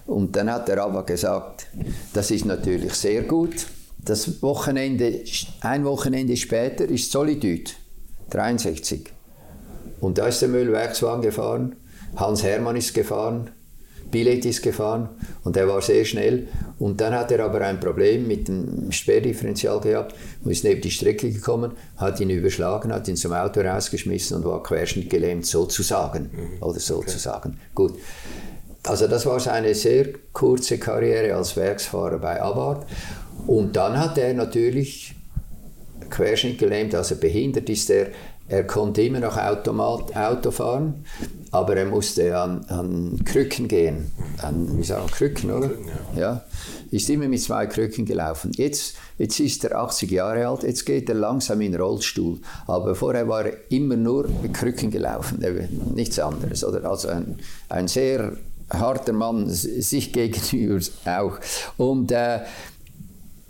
[0.06, 1.68] Und dann hat der Rabat gesagt,
[2.14, 3.68] das ist natürlich sehr gut.
[3.98, 5.22] Das Wochenende,
[5.62, 7.72] ein Wochenende später ist Solitude,
[8.30, 9.12] 63.
[10.00, 11.76] Und da ist der Müllwerkswagen gefahren,
[12.16, 13.50] Hans Hermann ist gefahren,
[14.12, 15.10] Billet ist gefahren
[15.44, 16.48] und er war sehr schnell.
[16.78, 20.92] Und dann hat er aber ein Problem mit dem Sperrdifferential gehabt und ist neben die
[20.92, 26.30] Strecke gekommen, hat ihn überschlagen, hat ihn zum Auto rausgeschmissen und war querschnittgelähmt, sozusagen.
[26.32, 26.64] Mhm.
[26.64, 27.50] Oder sozusagen.
[27.50, 27.60] Okay.
[27.74, 27.94] Gut.
[28.86, 32.86] Also das war seine sehr kurze Karriere als Werksfahrer bei Abarth.
[33.48, 35.16] Und dann hat er natürlich
[36.10, 38.08] querschnittgelähmt, also behindert ist er,
[38.48, 41.04] er konnte immer noch Automat, Auto fahren,
[41.50, 44.12] aber er musste an, an Krücken gehen.
[44.42, 45.72] An, wie sagen Krücken, oder?
[46.16, 46.44] ja.
[46.92, 48.52] Ist immer mit zwei Krücken gelaufen.
[48.56, 52.40] Jetzt, jetzt ist er 80 Jahre alt, jetzt geht er langsam in den Rollstuhl.
[52.68, 55.44] Aber vorher war er immer nur mit Krücken gelaufen,
[55.96, 56.64] nichts anderes.
[56.64, 56.88] Oder?
[56.88, 58.34] Also ein, ein sehr
[58.70, 61.40] harter Mann sich gegenüber auch.
[61.78, 62.40] Und äh,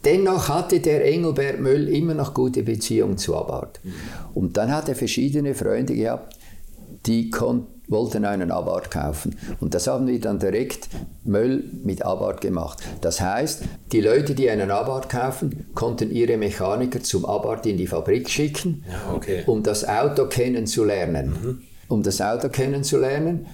[0.06, 3.80] Dennoch hatte der Engelbert Möll immer noch gute Beziehungen zu Abarth.
[4.36, 6.38] Und dann hat er verschiedene Freunde gehabt,
[7.08, 7.32] die
[7.88, 9.36] wollten einen Abarth kaufen.
[9.60, 10.90] Und das haben wir dann direkt
[11.24, 12.84] Möll mit Abarth gemacht.
[13.02, 17.88] Das heißt, die Leute, die einen Abarth kaufen, konnten ihre Mechaniker zum Abarth in die
[17.88, 19.44] Fabrik schicken, ja, okay.
[19.48, 21.28] um das Auto kennenzulernen.
[21.28, 21.62] Mhm.
[21.88, 23.46] Um das Auto kennenzulernen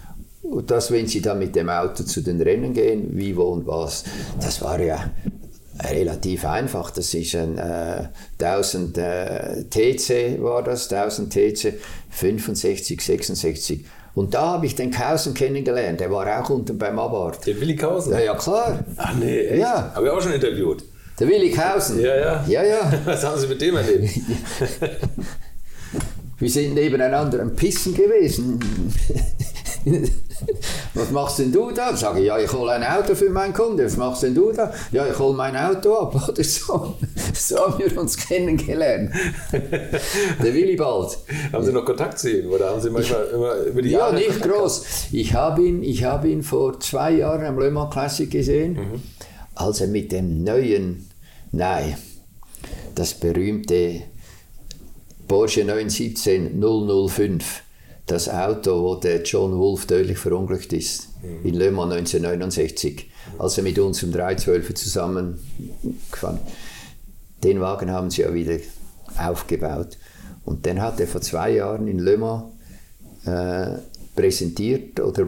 [0.60, 4.04] dass wenn sie dann mit dem Auto zu den Rennen gehen, wie, wo und was,
[4.40, 5.12] das war ja
[5.84, 6.92] relativ einfach.
[6.92, 8.10] Das ist ein äh,
[8.40, 11.74] 1000 äh, TC war das, 1000 TC,
[12.10, 13.86] 65, 66.
[14.14, 16.02] Und da habe ich den Kausen kennengelernt.
[16.02, 17.48] Der war auch unten beim Abart.
[17.48, 18.12] Den Willi Kausen?
[18.12, 18.84] Ja, ja, klar.
[18.98, 19.62] Ach nee, echt?
[19.62, 19.92] Ja.
[19.96, 20.84] Habe ich auch schon interviewt.
[21.20, 22.00] Der Willi Kausen?
[22.02, 22.46] Ja, ja.
[22.48, 22.92] Ja, ja.
[23.06, 24.10] Was haben Sie mit dem erlebt?
[26.40, 28.60] Wir sind nebeneinander am Pissen gewesen.
[30.94, 31.96] was machst denn du da?
[31.96, 33.84] Sag ich, ja, ich hole ein Auto für meinen Kunden.
[33.84, 34.72] Was machst denn du da?
[34.92, 36.16] Ja, ich hole mein Auto ab.
[36.30, 36.96] Oder so.
[37.34, 39.14] So haben wir uns kennengelernt.
[39.52, 41.18] Der Willibald.
[41.52, 42.52] Haben Sie noch Kontakt zu ihm?
[42.52, 44.22] Oder haben Sie manchmal ich, immer über die Jahre?
[44.22, 44.86] Ja, nicht groß.
[45.12, 49.02] Ich habe ihn, hab ihn vor zwei Jahren am Le Mans Classic gesehen, mhm.
[49.56, 51.10] als er mit dem neuen,
[51.52, 51.98] nein,
[52.96, 54.04] das berühmte
[55.28, 57.64] Porsche 917 005
[58.06, 61.46] das Auto, wo der John Wolf tödlich verunglückt ist, mhm.
[61.46, 63.10] in Le Mans 1969,
[63.40, 66.40] als er mit uns im 312 zusammengefahren
[67.44, 68.58] Den Wagen haben sie ja wieder
[69.18, 69.98] aufgebaut.
[70.44, 72.44] Und den hat er vor zwei Jahren in Le Mans
[73.26, 73.78] äh,
[74.16, 75.28] präsentiert oder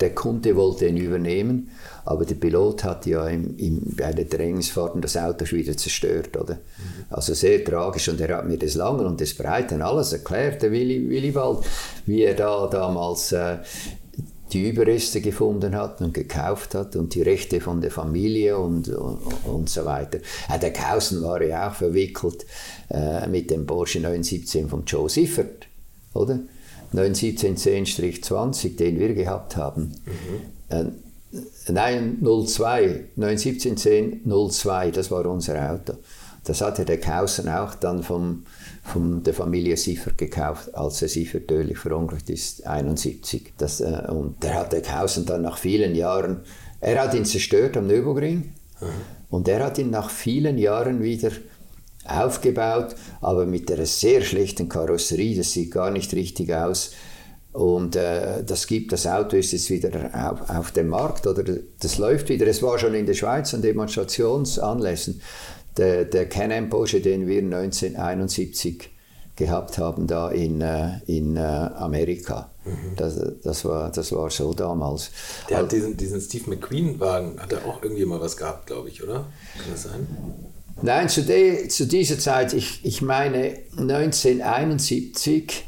[0.00, 1.70] der Kunde wollte ihn übernehmen,
[2.04, 6.36] aber der Pilot hat ja im, im, bei den Trainingsfahrten das Auto wieder zerstört.
[6.36, 6.54] Oder?
[6.54, 7.04] Mhm.
[7.10, 10.62] Also sehr tragisch und er hat mir das Lange und das Breite und alles erklärt,
[10.62, 11.64] der Willi, Willibald,
[12.06, 13.58] wie er da damals äh,
[14.52, 19.18] die Überreste gefunden hat und gekauft hat und die Rechte von der Familie und, und,
[19.44, 20.18] und so weiter.
[20.52, 22.44] Äh, der Kausen war ja auch verwickelt
[22.90, 25.66] äh, mit dem Porsche 917 von Joe Siffert,
[26.12, 26.40] oder?
[26.92, 29.94] 91710-20, den wir gehabt haben.
[30.06, 30.92] Mhm.
[31.68, 35.94] Nein, 02, 91710 02, das war unser Auto.
[36.44, 38.44] Das hatte der Kausen auch dann vom,
[38.82, 43.54] von der Familie Siffert gekauft, als er Siffert tödlich verunglückt ist, 71.
[43.56, 46.42] Das, äh, und der hat der Kausen dann nach vielen Jahren,
[46.80, 48.86] er hat ihn zerstört am Nürburgring mhm.
[49.30, 51.30] und er hat ihn nach vielen Jahren wieder
[52.04, 56.92] aufgebaut, aber mit einer sehr schlechten Karosserie, das sieht gar nicht richtig aus.
[57.54, 61.44] Und äh, das gibt, das Auto ist jetzt wieder auf, auf, dem Markt oder
[61.78, 62.48] das läuft wieder.
[62.48, 65.22] Es war schon in der Schweiz an Demonstrationsanlässen.
[65.76, 68.90] Der, der Can-Am Porsche, den wir 1971
[69.36, 72.50] gehabt haben, da in, äh, in äh, Amerika.
[72.64, 72.96] Mhm.
[72.96, 75.12] Das, das, war, das war so damals.
[75.48, 79.00] Der hat diesen, diesen Steve McQueen-Wagen, hat er auch irgendwie mal was gehabt, glaube ich,
[79.00, 79.26] oder?
[79.58, 80.08] Kann das sein?
[80.82, 85.64] Nein, zu, de, zu dieser Zeit, ich, ich meine 1971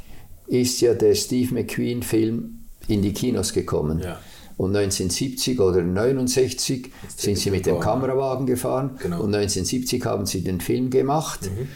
[0.47, 4.01] ist ja der Steve McQueen-Film in die Kinos gekommen.
[4.01, 4.21] Ja.
[4.57, 9.17] Und 1970 oder 1969 sind sie mit dem Kamerawagen gefahren genau.
[9.21, 11.43] und 1970 haben sie den Film gemacht.
[11.43, 11.69] Mhm.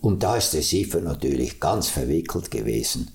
[0.00, 3.10] Und da ist der Siefer natürlich ganz verwickelt gewesen,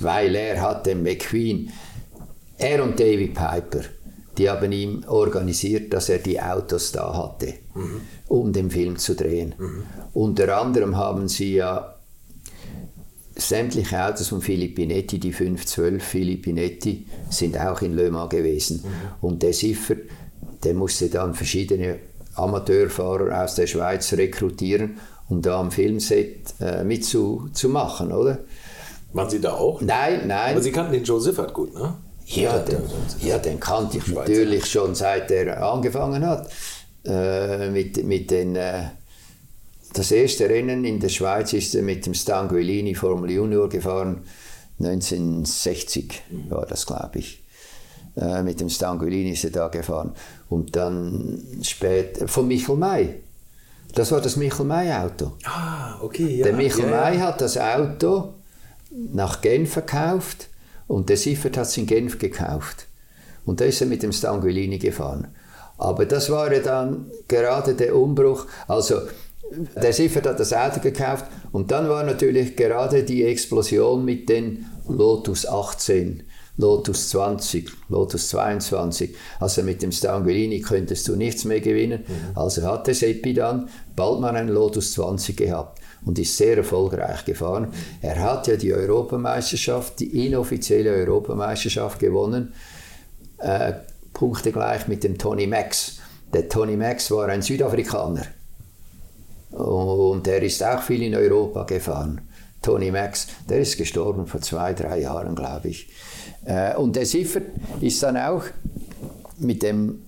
[0.00, 1.70] weil er hat den McQueen,
[2.56, 3.80] er und David Piper,
[4.38, 8.00] die haben ihm organisiert, dass er die Autos da hatte, mhm.
[8.28, 9.54] um den Film zu drehen.
[9.58, 9.82] Mhm.
[10.12, 11.93] Unter anderem haben sie ja
[13.36, 18.82] sämtliche Autos von Filippinetti, die 512 Filippinetti, sind auch in Le Mans gewesen.
[18.84, 19.26] Mhm.
[19.26, 19.96] Und der Siffer,
[20.62, 21.98] der musste dann verschiedene
[22.34, 28.38] Amateurfahrer aus der Schweiz rekrutieren, um da am Filmset äh, mitzumachen, oder?
[29.12, 29.80] Waren Sie da auch?
[29.80, 30.52] Nein, nein.
[30.52, 31.94] Aber Sie kannten den Joe Siffert gut, ne?
[32.26, 32.78] Ja, den,
[33.20, 36.50] ja, den kannte ich natürlich schon seit er angefangen hat.
[37.04, 38.84] Äh, mit, mit den äh,
[39.94, 44.22] das erste Rennen in der Schweiz ist er mit dem Stanguellini Formel Junior gefahren.
[44.80, 47.42] 1960 war das, glaube ich.
[48.16, 50.12] Äh, mit dem Stanguellini ist er da gefahren.
[50.48, 53.20] Und dann später von Michel May.
[53.94, 55.32] Das war das Michel May-Auto.
[55.44, 56.38] Ah, okay.
[56.38, 58.34] Ja, der Michel ja, May hat das Auto
[58.90, 60.48] nach Genf verkauft
[60.88, 62.86] und der Siffert hat es in Genf gekauft.
[63.46, 65.28] Und da ist er mit dem Stanguellini gefahren.
[65.78, 68.46] Aber das war ja dann gerade der Umbruch.
[68.66, 69.02] Also
[69.50, 74.66] der Siffert hat das Auto gekauft und dann war natürlich gerade die Explosion mit den
[74.88, 76.22] Lotus 18,
[76.56, 79.14] Lotus 20, Lotus 22.
[79.40, 82.04] Also mit dem Stanguellini könntest du nichts mehr gewinnen.
[82.06, 82.38] Mhm.
[82.38, 87.72] Also hatte Seppi dann bald mal einen Lotus 20 gehabt und ist sehr erfolgreich gefahren.
[88.02, 92.54] Er hat ja die Europameisterschaft, die inoffizielle Europameisterschaft gewonnen,
[93.38, 93.72] äh,
[94.12, 95.98] punktegleich mit dem Tony Max.
[96.32, 98.26] Der Tony Max war ein Südafrikaner.
[99.54, 102.20] Und er ist auch viel in Europa gefahren.
[102.60, 105.90] Tony Max, der ist gestorben vor zwei, drei Jahren, glaube ich.
[106.44, 107.44] Äh, und der Siffert
[107.80, 108.42] ist dann auch
[109.38, 110.02] mit dem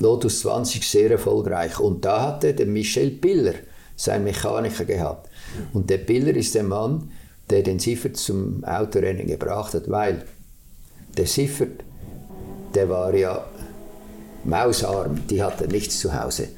[0.00, 1.78] Lotus 20 sehr erfolgreich.
[1.80, 3.54] Und da hatte der Michel Piller,
[3.96, 5.30] sein Mechaniker, gehabt.
[5.72, 7.10] Und der Piller ist der Mann,
[7.48, 10.24] der den Siffert zum Autorennen gebracht hat, weil
[11.16, 11.84] der Siffert,
[12.74, 13.44] der war ja
[14.44, 16.48] mausarm, die hatte nichts zu Hause.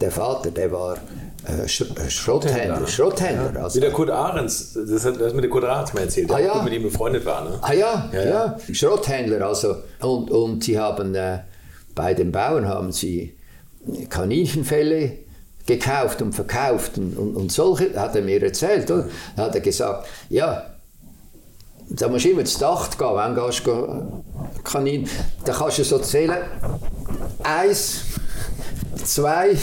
[0.00, 0.98] Der Vater, der war
[1.46, 2.86] äh, Sch äh, Schrotthändler.
[2.86, 3.52] Schrotthändler.
[3.54, 3.64] Ja.
[3.64, 3.76] Also.
[3.76, 6.40] Wie der Kurt Ahrens, das hat das mit der Kurt Ahrens mal erzählt, der ah,
[6.40, 6.62] ja.
[6.62, 7.44] mit ihm befreundet war.
[7.44, 7.58] Ne?
[7.60, 8.56] Ah ja, ja, ja.
[8.72, 9.46] Schrotthändler.
[9.46, 11.40] Also, und, und sie haben äh,
[11.94, 13.36] bei den Bauern haben sie
[14.08, 15.18] Kaninchenfälle
[15.66, 18.90] gekauft und verkauft und, und, und solche, hat er mir erzählt.
[18.90, 19.08] Oder?
[19.36, 20.66] Da hat er gesagt, ja,
[21.88, 23.62] da musst du immer ins Dach gehen, wenn du gehst,
[24.64, 25.08] Kanin,
[25.44, 26.38] da kannst du so zählen,
[27.42, 28.02] eins,
[29.04, 29.56] zwei,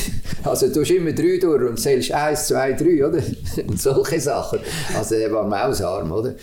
[0.43, 3.21] also du hast immer drei durch und zählst eins, zwei, drei, oder?
[3.67, 4.59] Und solche Sachen.
[4.95, 6.35] Also er war mausarm, oder?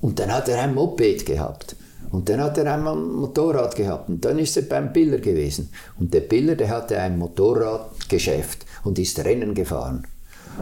[0.00, 1.76] Und dann hat er ein Moped gehabt.
[2.10, 4.08] Und dann hat er einmal ein Motorrad gehabt.
[4.08, 5.70] Und dann ist er beim Biller gewesen.
[5.98, 10.06] Und der Biller, der hatte ein Motorradgeschäft und ist Rennen gefahren.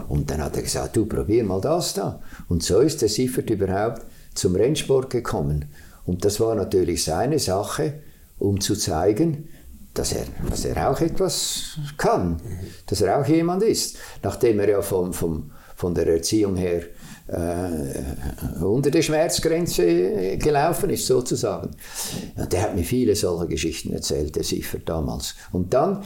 [0.07, 2.21] Und dann hat er gesagt, du probier mal das da.
[2.47, 4.03] Und so ist der Siffert überhaupt
[4.35, 5.65] zum Rennsport gekommen.
[6.05, 7.93] Und das war natürlich seine Sache,
[8.37, 9.49] um zu zeigen,
[9.93, 12.37] dass er, dass er auch etwas kann,
[12.85, 16.83] dass er auch jemand ist, nachdem er ja vom, vom, von der Erziehung her
[17.27, 21.71] äh, unter der Schmerzgrenze gelaufen ist, sozusagen.
[22.35, 25.35] Und der hat mir viele solcher Geschichten erzählt, der Siffer damals.
[25.51, 26.03] Und dann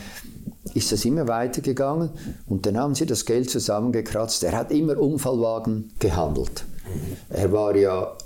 [0.73, 2.09] ist das immer weitergegangen
[2.47, 4.43] und dann haben sie das Geld zusammengekratzt.
[4.43, 6.65] Er hat immer Unfallwagen gehandelt.
[7.29, 8.17] Er war ja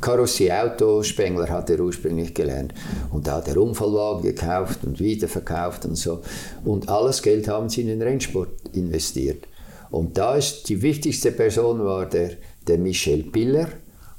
[0.00, 2.74] Karosserie-Auto, Spengler hat er ursprünglich gelernt.
[3.10, 6.20] Und da hat er Unfallwagen gekauft und wiederverkauft und so.
[6.64, 9.46] Und alles Geld haben sie in den Rennsport investiert.
[9.90, 12.32] Und da ist die wichtigste Person war der,
[12.66, 13.68] der Michel Piller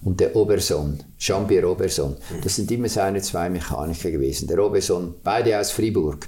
[0.03, 2.15] und der Oberson, Jean-Pierre Oberson.
[2.43, 4.47] Das sind immer seine zwei Mechaniker gewesen.
[4.47, 6.27] Der Oberson, beide aus Fribourg.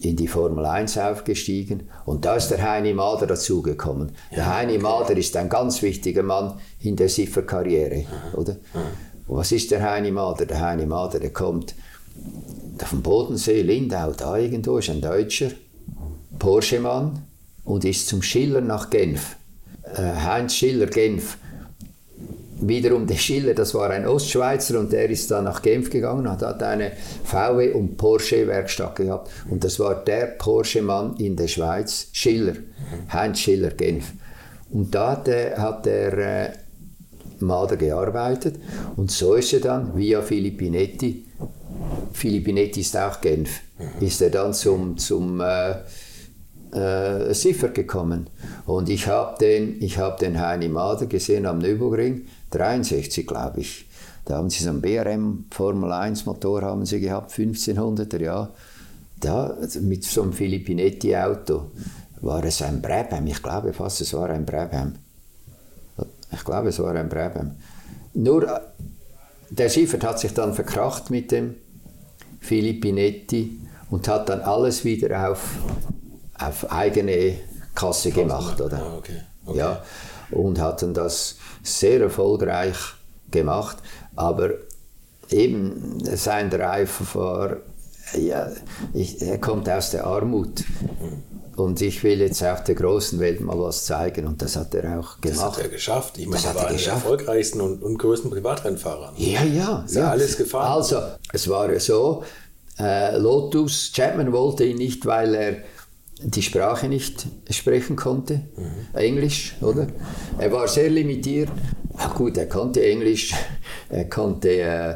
[0.00, 4.12] in die Formel 1 aufgestiegen und da ist der Heini Mader dazugekommen.
[4.30, 4.82] Ja, der Heini okay.
[4.82, 8.56] Mader ist ein ganz wichtiger Mann in der Siffer-Karriere, oder?
[9.26, 10.46] Und was ist der Heini Mader?
[10.46, 11.74] Der Heini Mader, der kommt
[12.78, 15.50] vom Bodensee, Lindau, da irgendwo, ist ein Deutscher,
[16.38, 17.22] Porsche-Mann
[17.64, 19.36] und ist zum Schiller nach Genf.
[19.82, 21.38] Äh, Heinz Schiller, Genf
[22.60, 26.42] wiederum der Schiller, das war ein Ostschweizer und der ist dann nach Genf gegangen und
[26.42, 26.92] hat eine
[27.24, 29.30] VW und Porsche Werkstatt gehabt.
[29.48, 32.54] Und das war der Porsche-Mann in der Schweiz, Schiller,
[33.12, 34.12] Heinz Schiller, Genf.
[34.70, 36.52] Und da hat der, hat der äh,
[37.40, 38.56] Mader gearbeitet
[38.96, 41.26] und so ist er dann via Filippinetti,
[42.12, 43.60] Filippinetti ist auch Genf,
[44.00, 45.74] ist er dann zum, zum äh,
[46.72, 48.28] äh, Siffer gekommen.
[48.68, 53.86] Und ich habe den, hab den Heini Mader gesehen am Nürburgring 63, glaube ich.
[54.26, 58.50] Da haben sie so einen BRM Formel 1 Motor haben sie gehabt, 1500er Jahr.
[59.20, 61.70] Da mit so einem Filippinetti Auto
[62.20, 63.26] war es ein Brabham.
[63.26, 64.96] Ich glaube fast, es war ein Brabham.
[66.30, 67.52] Ich glaube, es war ein Brabham.
[68.12, 68.60] Nur
[69.48, 71.54] der Schiffert hat sich dann verkracht mit dem
[72.40, 75.56] Filippinetti und hat dann alles wieder auf,
[76.38, 77.47] auf eigene
[77.78, 78.78] Kasse gemacht, oder?
[78.78, 79.20] Ah, okay.
[79.46, 79.58] Okay.
[79.58, 79.82] Ja,
[80.30, 82.76] und hat dann das sehr erfolgreich
[83.30, 83.78] gemacht,
[84.16, 84.50] aber
[85.30, 87.58] eben sein Drive war,
[88.16, 88.50] ja,
[88.94, 90.64] ich, er kommt aus der Armut
[91.56, 94.98] und ich will jetzt auf der großen Welt mal was zeigen und das hat er
[94.98, 95.38] auch gemacht.
[95.38, 96.18] Das hat er geschafft.
[96.18, 99.12] Ich meine, er war einer der erfolgreichsten und, und größten Privatrennfahrer.
[99.16, 99.84] Ja, ja.
[99.86, 100.10] Ist ja.
[100.10, 100.72] alles gefahren.
[100.72, 101.00] Also,
[101.32, 102.24] es war ja so,
[102.78, 105.56] äh, Lotus, Chapman wollte ihn nicht, weil er
[106.22, 108.98] die Sprache nicht sprechen konnte, mhm.
[108.98, 109.86] Englisch, oder?
[110.38, 111.50] Er war sehr limitiert.
[111.96, 113.34] Ach gut, er konnte Englisch,
[113.88, 114.90] er konnte äh,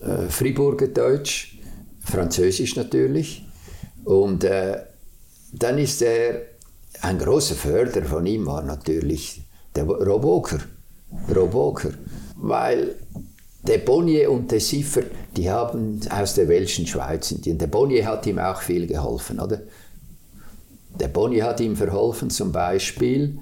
[0.00, 1.58] äh, Friburger Deutsch,
[2.00, 3.44] Französisch natürlich.
[4.04, 4.78] Und äh,
[5.52, 6.42] dann ist er,
[7.02, 9.42] ein großer Förderer von ihm war natürlich
[9.74, 10.60] der Roboker.
[11.34, 11.90] Roboker.
[12.36, 12.96] Weil
[13.66, 15.02] der Bonnier und der Siffer,
[15.36, 17.46] die haben aus der Welschen Schweiz sind.
[17.46, 19.60] Und der Bonnier hat ihm auch viel geholfen, oder?
[20.98, 23.38] Der Boni hat ihm verholfen, zum Beispiel,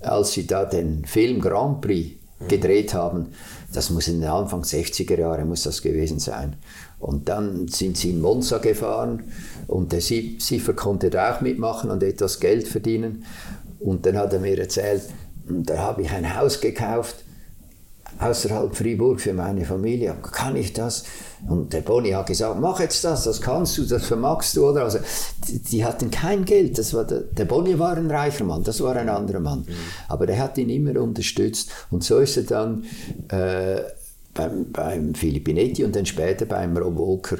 [0.00, 2.16] als sie da den Film Grand Prix
[2.48, 3.28] gedreht haben.
[3.72, 6.56] Das muss in den Anfang 60er Jahre muss das gewesen sein.
[6.98, 9.24] Und dann sind sie in Monza gefahren
[9.66, 13.24] und der Siefer konnte da auch mitmachen und etwas Geld verdienen.
[13.80, 15.02] Und dann hat er mir erzählt,
[15.48, 17.24] da habe ich ein Haus gekauft
[18.22, 20.14] außerhalb Fribourg für meine Familie.
[20.32, 21.04] Kann ich das?
[21.48, 24.84] Und der Boni hat gesagt, mach jetzt das, das kannst du, das vermagst du, oder?
[24.84, 24.98] Also,
[25.48, 26.78] die, die hatten kein Geld.
[26.78, 29.60] Das war der, der Boni war ein reicher Mann, das war ein anderer Mann.
[29.60, 29.74] Mhm.
[30.08, 31.70] Aber der hat ihn immer unterstützt.
[31.90, 32.84] Und so ist er dann
[33.28, 33.80] äh,
[34.34, 37.38] beim, beim Filippinetti und dann später beim Rob Walker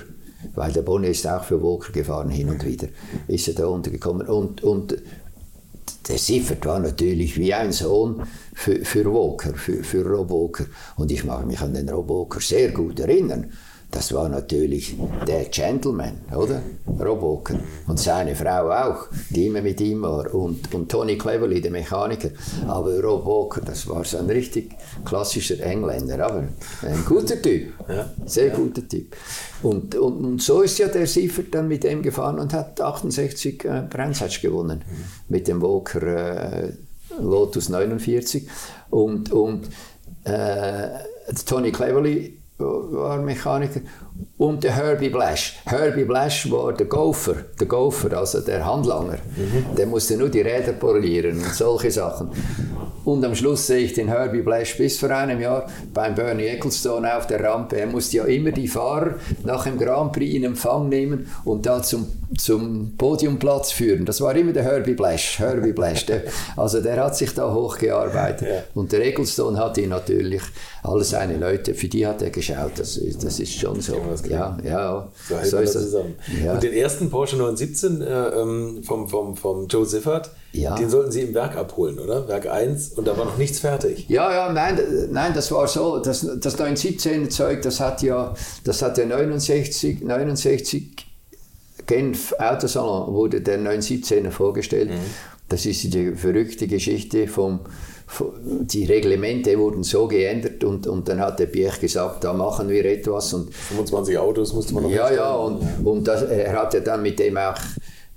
[0.55, 2.89] weil der Boni ist auch für Walker gefahren hin und wieder,
[3.29, 4.27] ist er da untergekommen.
[4.27, 4.97] Und, und
[6.09, 8.23] der Siffert war natürlich wie ein Sohn
[8.55, 10.67] für, für Walker, für, für Rob Walker.
[10.97, 13.53] Und ich mag mich an den Rob Walker sehr gut erinnern
[13.93, 16.63] das war natürlich der Gentleman, oder?
[16.99, 17.61] Rob Walker.
[17.87, 20.35] Und seine Frau auch, die immer mit ihm war.
[20.35, 22.31] Und, und Tony Cleverly, der Mechaniker.
[22.67, 24.75] Aber Rob Walker, das war so ein richtig
[25.05, 26.25] klassischer Engländer.
[26.25, 26.49] Aber
[26.83, 27.75] ein guter Typ.
[28.25, 29.15] Sehr guter Typ.
[29.63, 33.65] Und, und, und, so ist ja der Siefert dann mit dem gefahren und hat 68
[33.65, 34.83] äh, Brandsatch gewonnen.
[34.89, 35.05] Mhm.
[35.29, 36.73] Mit dem Walker äh,
[37.21, 38.49] Lotus 49.
[38.89, 39.69] Und, und
[40.25, 40.89] äh,
[41.45, 43.81] Tony Cleverly war Mechaniker.
[44.39, 45.59] Und der Herbie Blash.
[45.65, 49.19] Herbie Blash war der Gopher, der Gopher, also der Handlanger.
[49.37, 49.77] Mhm.
[49.77, 52.31] Der musste nur die Räder polieren und solche Sachen.
[53.05, 57.17] Und am Schluss sehe ich den Herbie Blash bis vor einem Jahr beim Bernie Ecclestone
[57.17, 57.77] auf der Rampe.
[57.77, 61.83] Er musste ja immer die Fahrer nach dem Grand Prix in Empfang nehmen und da
[61.83, 62.07] zum,
[62.39, 64.05] zum Podiumplatz führen.
[64.05, 65.39] Das war immer der Herbie Blash.
[65.39, 66.07] Herbie Blash.
[66.07, 66.23] Der,
[66.57, 68.49] also der hat sich da hochgearbeitet.
[68.49, 68.63] Ja.
[68.75, 70.43] Und der Ecclestone hat ihn natürlich,
[70.83, 72.73] alle seine Leute, für die hat er geschaut.
[72.77, 73.97] Das, das ist schon so.
[74.29, 75.09] Ja, ja.
[75.29, 75.83] So, so ist das.
[75.85, 76.15] Zusammen.
[76.45, 76.55] Ja.
[76.55, 80.75] Und den ersten Porsche 917 äh, ähm, vom, vom, vom Joe Siffert, ja.
[80.75, 82.29] Den sollten Sie im Werk abholen, oder?
[82.29, 84.07] Werk 1 und da war noch nichts fertig.
[84.09, 84.79] Ja, ja, nein,
[85.11, 85.99] nein das war so.
[85.99, 91.12] Das, das 917 Zeug, das hat ja, das hat ja 69, 69
[91.87, 94.91] Genf Autosalon wurde der 917er vorgestellt.
[94.91, 95.01] Mhm.
[95.49, 97.61] Das ist die verrückte Geschichte vom,
[98.41, 102.85] die Reglemente wurden so geändert und, und dann hat der Piech gesagt, da machen wir
[102.85, 103.35] etwas.
[103.35, 107.03] Und 25 Autos musste man noch Ja, ja, und, und das, er hat ja dann
[107.03, 107.59] mit dem auch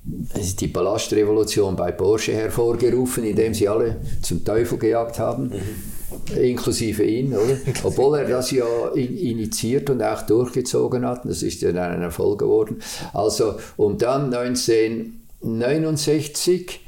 [0.03, 5.49] die Ballastrevolution bei Porsche hervorgerufen, indem sie alle zum Teufel gejagt haben.
[5.49, 5.94] Mhm.
[6.33, 7.57] Inklusive ihn, oder?
[7.83, 11.25] Obwohl er das ja initiiert und auch durchgezogen hat.
[11.25, 12.81] Das ist ja dann ein Erfolg geworden.
[13.13, 16.81] Also, und dann 1969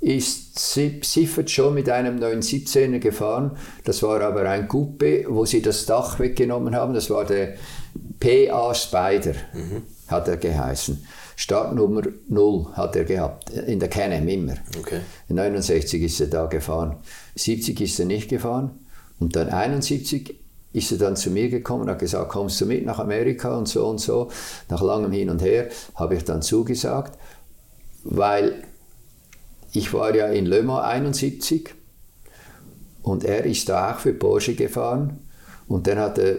[0.00, 3.52] ist Siffert schon mit einem 917er gefahren.
[3.84, 6.92] Das war aber ein Coupé, wo sie das Dach weggenommen haben.
[6.92, 7.54] Das war der
[8.20, 9.84] PA Spider, mhm.
[10.08, 11.02] hat er geheißen.
[11.36, 14.54] Startnummer 0 hat er gehabt, in der Canem immer.
[14.78, 15.00] Okay.
[15.28, 16.96] In 69 ist er da gefahren.
[17.34, 18.70] 70 ist er nicht gefahren.
[19.18, 20.38] Und dann 71
[20.72, 23.68] ist er dann zu mir gekommen und hat gesagt, kommst du mit nach Amerika und
[23.68, 24.30] so und so.
[24.68, 27.18] Nach langem Hin und Her habe ich dann zugesagt,
[28.02, 28.64] weil
[29.72, 31.74] ich war ja in Le Mans 71
[33.02, 35.20] und er ist da auch für Porsche gefahren.
[35.68, 36.36] Und dann hat er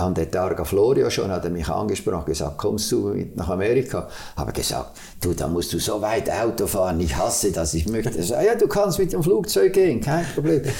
[0.00, 4.08] an der Targa Florio schon hat er mich angesprochen, gesagt, kommst du mit nach Amerika?
[4.36, 8.16] Habe gesagt, du, da musst du so weit Auto fahren, ich hasse das, ich möchte.
[8.16, 10.62] Er sagt, ja, du kannst mit dem Flugzeug gehen, kein Problem.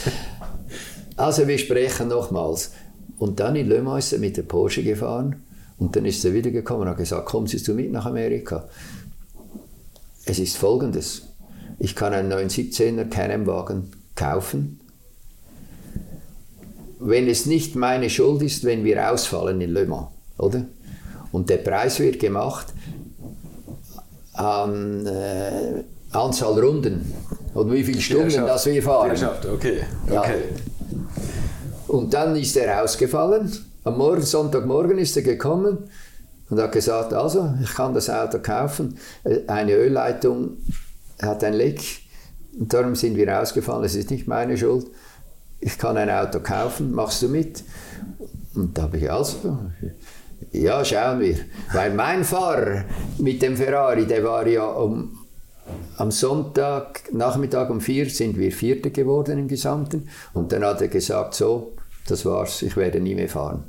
[1.16, 2.70] Also wir sprechen nochmals.
[3.18, 5.42] Und dann in Le Mans ist er mit der Porsche gefahren
[5.76, 8.66] und dann ist er wiedergekommen und hat gesagt, kommst du mit nach Amerika?
[10.24, 11.22] Es ist folgendes,
[11.78, 14.79] ich kann einen 917er Canem-Wagen kaufen,
[17.00, 20.64] wenn es nicht meine Schuld ist, wenn wir ausfallen in Le Mans, oder?
[21.32, 22.66] Und der Preis wird gemacht
[24.34, 27.14] an äh, Anzahl Runden
[27.54, 29.12] und wie viele Stunden das wir fahren.
[29.54, 29.80] Okay.
[30.06, 30.12] okay.
[30.12, 30.24] Ja.
[31.88, 33.50] Und dann ist er ausgefallen.
[33.84, 35.78] Am Morgen, Sonntagmorgen ist er gekommen
[36.48, 38.98] und hat gesagt, also, ich kann das Auto kaufen.
[39.24, 40.58] Äh, eine Ölleitung
[41.22, 41.80] hat ein Leck
[42.58, 43.84] und darum sind wir ausgefallen.
[43.84, 44.86] Es ist nicht meine Schuld
[45.60, 47.62] ich kann ein Auto kaufen, machst du mit?
[48.54, 49.58] Und da habe ich also,
[50.52, 51.36] ja, schauen wir.
[51.72, 52.84] Weil mein Fahrer
[53.18, 55.18] mit dem Ferrari, der war ja um,
[55.96, 60.08] am Sonntag, Nachmittag um vier, sind wir Vierte geworden im Gesamten.
[60.32, 61.74] Und dann hat er gesagt, so,
[62.08, 63.64] das war's, ich werde nie mehr fahren.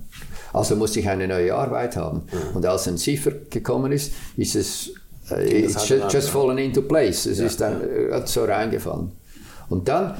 [0.54, 2.24] Also musste ich eine neue Arbeit haben.
[2.32, 2.56] Mhm.
[2.56, 4.92] Und als ein Ziffer gekommen ist, ist es
[5.30, 7.26] äh, it's just, just fallen into place.
[7.26, 8.26] Es ja, ist dann ja.
[8.26, 9.12] so reingefallen.
[9.70, 10.16] Und dann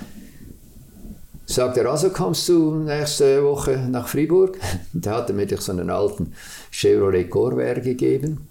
[1.56, 4.58] sagt er, also kommst du nächste Woche nach Fribourg?
[4.94, 6.34] da hat er mir so einen alten
[6.72, 8.48] Chevrolet Corvair gegeben.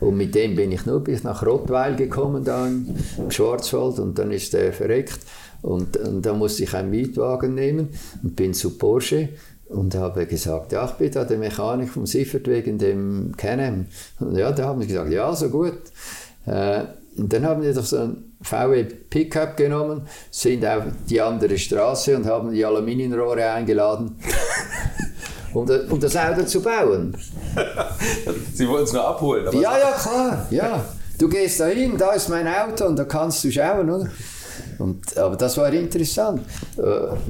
[0.00, 2.94] Und mit dem bin ich nur bis nach Rottweil gekommen, da im
[3.30, 5.18] Schwarzwald, und dann ist er verreckt.
[5.62, 7.88] Und, und da musste ich einen Mietwagen nehmen
[8.22, 9.30] und bin zu Porsche
[9.68, 13.86] und habe gesagt, ja, ich bin da der Mechanik vom Siffert wegen dem Canem.
[14.20, 15.78] Und ja, da haben sie gesagt, ja, so gut.
[16.46, 16.84] Äh,
[17.18, 22.16] Und dann haben wir doch so ein VW Pickup genommen, sind auf die andere Straße
[22.16, 24.16] und haben die Aluminiumrohre eingeladen,
[25.52, 27.16] um, das, um das Auto zu bauen.
[28.54, 29.46] Sie wollen es nur abholen.
[29.52, 30.46] ja, ja, klar.
[30.50, 30.84] Ja.
[31.18, 34.08] Du gehst da hin, da ist mein Auto und da kannst du schauen, oder?
[34.78, 36.42] Und, aber das war interessant.
[36.76, 36.82] Äh,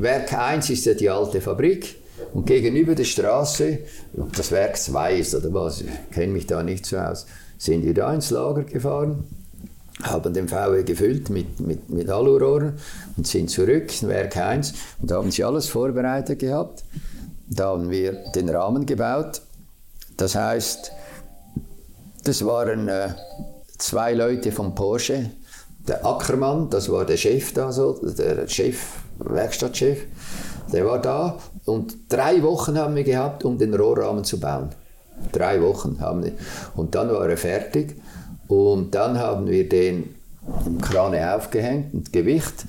[0.03, 1.97] Werk 1 ist ja die alte Fabrik.
[2.35, 3.79] Und gegenüber der Straße,
[4.37, 7.25] das Werk 2 ist oder was, ich kenne mich da nicht so aus,
[7.57, 9.25] sind wir da ins Lager gefahren
[10.03, 12.75] haben den VW gefüllt mit, mit, mit Alurohren
[13.17, 16.85] und sind zurück Werk 1 und haben sie alles vorbereitet gehabt.
[17.49, 19.41] Da haben wir den Rahmen gebaut.
[20.17, 20.93] Das heißt,
[22.25, 23.09] das waren äh,
[23.79, 25.31] zwei Leute von Porsche.
[25.87, 28.79] Der Ackermann, das war der Chef da, so, der Chef,
[29.19, 30.05] Werkstattchef,
[30.73, 34.71] der war da und drei Wochen haben wir gehabt, um den Rohrrahmen zu bauen.
[35.33, 36.33] Drei Wochen haben wir.
[36.77, 37.97] Und dann war er fertig
[38.49, 40.15] und dann haben wir den
[40.67, 42.65] im Krane aufgehängt und Gewicht.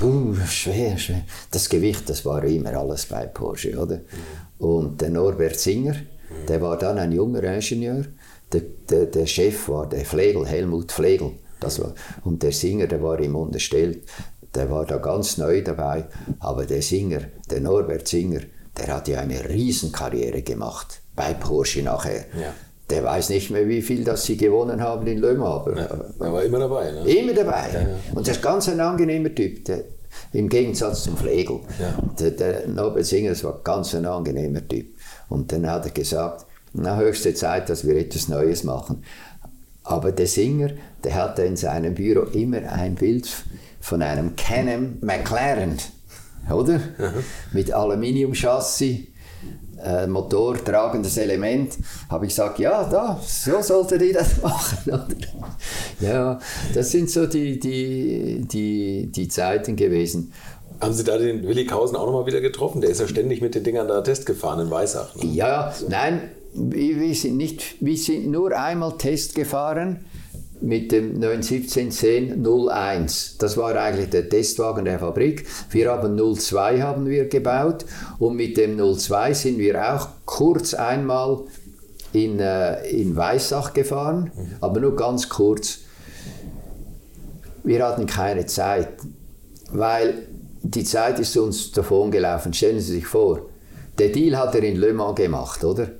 [0.00, 1.22] Uh, schwer, schwer.
[1.50, 4.00] Das Gewicht, das war immer alles bei Porsche, oder?
[4.58, 5.96] Und der Norbert Singer,
[6.46, 8.04] der war dann ein junger Ingenieur.
[8.52, 11.32] Der, der, der Chef war der Flegel, Helmut Flegel.
[11.58, 11.94] Das war,
[12.24, 14.04] und der Singer, der war ihm unterstellt.
[14.54, 16.06] Der war da ganz neu dabei.
[16.38, 18.40] Aber der Singer, der Norbert Singer,
[18.76, 22.26] der hat ja eine Riesenkarriere gemacht bei Porsche nachher.
[22.40, 22.54] Ja
[22.90, 25.66] der weiß nicht mehr, wie viel das sie gewonnen haben in Le Mans.
[25.66, 25.88] Aber, ja,
[26.20, 26.90] er war immer dabei.
[26.90, 27.10] Ne?
[27.10, 27.68] Immer dabei.
[27.72, 27.88] Ja, ja.
[28.14, 29.64] Und das ist ganz ein angenehmer Typ.
[29.66, 29.84] Der,
[30.32, 31.60] Im Gegensatz zum Flegel.
[32.18, 34.86] Der, der Nobel Singer, war ganz ein angenehmer Typ.
[35.28, 39.02] Und dann hat er gesagt, na, höchste Zeit, dass wir etwas Neues machen.
[39.84, 40.70] Aber der Singer,
[41.04, 43.28] der hatte in seinem Büro immer ein Bild
[43.80, 45.78] von einem Canon McLaren,
[46.50, 46.80] oder?
[47.52, 48.98] Mit Aluminiumchassis
[49.82, 55.16] äh, motortragendes Element, habe ich gesagt, ja, da, so solltet ihr das machen.
[56.00, 56.38] Ja,
[56.74, 60.32] das sind so die, die, die, die Zeiten gewesen.
[60.80, 62.80] Haben Sie da den Willi Kausen auch nochmal wieder getroffen?
[62.80, 65.14] Der ist ja ständig mit den Dingern da Test gefahren in Weissach.
[65.16, 65.26] Ne?
[65.26, 70.04] Ja, nein, wir sind, nicht, wir sind nur einmal Test gefahren
[70.60, 73.36] mit dem 91710 01.
[73.38, 75.46] Das war eigentlich der Testwagen der Fabrik.
[75.70, 77.84] Wir haben 02 haben wir gebaut
[78.18, 81.44] und mit dem 02 sind wir auch kurz einmal
[82.12, 84.30] in, äh, in Weissach gefahren,
[84.60, 85.80] aber nur ganz kurz.
[87.64, 88.88] Wir hatten keine Zeit,
[89.70, 90.26] weil
[90.62, 92.52] die Zeit ist uns davon gelaufen.
[92.52, 93.48] Stellen Sie sich vor,
[93.98, 95.90] der Deal hat er in Le Mans gemacht, oder?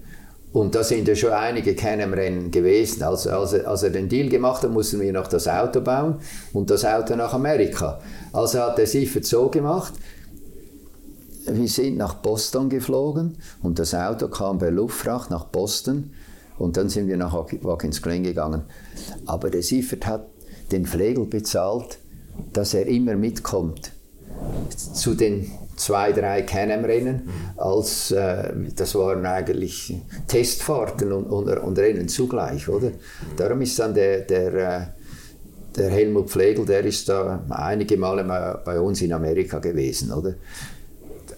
[0.53, 3.03] Und da sind ja schon einige Kennenrennen gewesen.
[3.03, 6.17] Also, als, er, als er den Deal gemacht hat, mussten wir noch das Auto bauen
[6.53, 8.01] und das Auto nach Amerika.
[8.33, 9.93] Also hat er Siffert so gemacht,
[11.47, 16.11] wir sind nach Boston geflogen und das Auto kam per Luftfracht nach Boston
[16.59, 18.63] und dann sind wir nach Watkins Glen gegangen.
[19.27, 20.27] Aber der Siffert hat
[20.73, 21.99] den Flegel bezahlt,
[22.53, 23.93] dass er immer mitkommt
[24.93, 32.09] zu den zwei, drei Can-Am-Rennen, als äh, das waren eigentlich Testfahrten und, und, und, Rennen
[32.09, 32.93] zugleich, oder?
[33.37, 34.81] Darum ist dann der, der, äh,
[35.77, 40.35] der Helmut Pflegel, der ist da einige Male mal bei uns in Amerika gewesen, oder?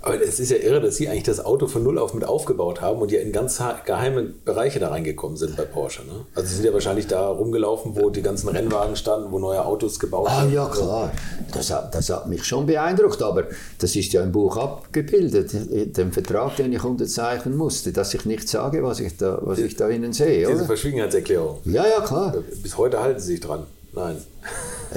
[0.02, 2.80] Aber es ist ja irre, dass Sie eigentlich das Auto von Null auf mit aufgebaut
[2.80, 6.02] haben und ja in ganz geheime Bereiche da reingekommen sind bei Porsche.
[6.02, 6.24] Ne?
[6.34, 9.98] Also Sie sind ja wahrscheinlich da rumgelaufen, wo die ganzen Rennwagen standen, wo neue Autos
[9.98, 11.12] gebaut ah, Ah ja, klar.
[11.52, 13.44] Das hat, das hat mich schon beeindruckt, aber
[13.78, 15.52] das ist ja im Buch abgebildet,
[15.96, 19.76] den Vertrag, den ich unterzeichnen musste, dass ich nicht sage, was ich da, was ich
[19.76, 20.46] da innen sehe.
[20.46, 20.64] Diese oder?
[20.64, 21.58] Verschwiegenheitserklärung.
[21.64, 22.36] Ja, ja, klar.
[22.62, 23.66] Bis heute halten Sie sich dran.
[23.92, 24.16] Nein.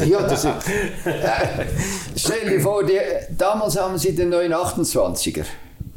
[0.05, 0.51] Ja, das ist,
[1.05, 1.65] äh,
[2.15, 2.97] stell dir vor, die,
[3.37, 5.45] damals haben sie den neuen 28er.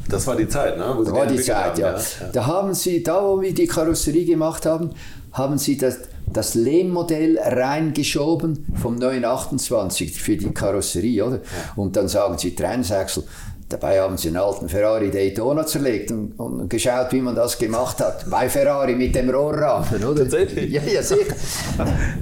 [0.08, 0.92] Das war die Zeit, ne?
[0.96, 1.96] Wo das war die Zeit, ja.
[1.96, 2.02] ja.
[2.32, 4.90] Da haben sie, da wo wir die Karosserie gemacht haben,
[5.32, 5.98] haben sie das,
[6.32, 11.40] das Lehmmodell reingeschoben vom 928 für die Karosserie, oder?
[11.74, 13.24] Und dann sagen sie Transaxle,
[13.68, 18.00] Dabei haben sie einen alten Ferrari Daytona zerlegt und, und, geschaut, wie man das gemacht
[18.00, 18.30] hat.
[18.30, 20.22] Bei Ferrari mit dem Rohrrahmen, oder?
[20.22, 20.72] Tatsächlich?
[20.72, 21.34] Ja, ja, sicher.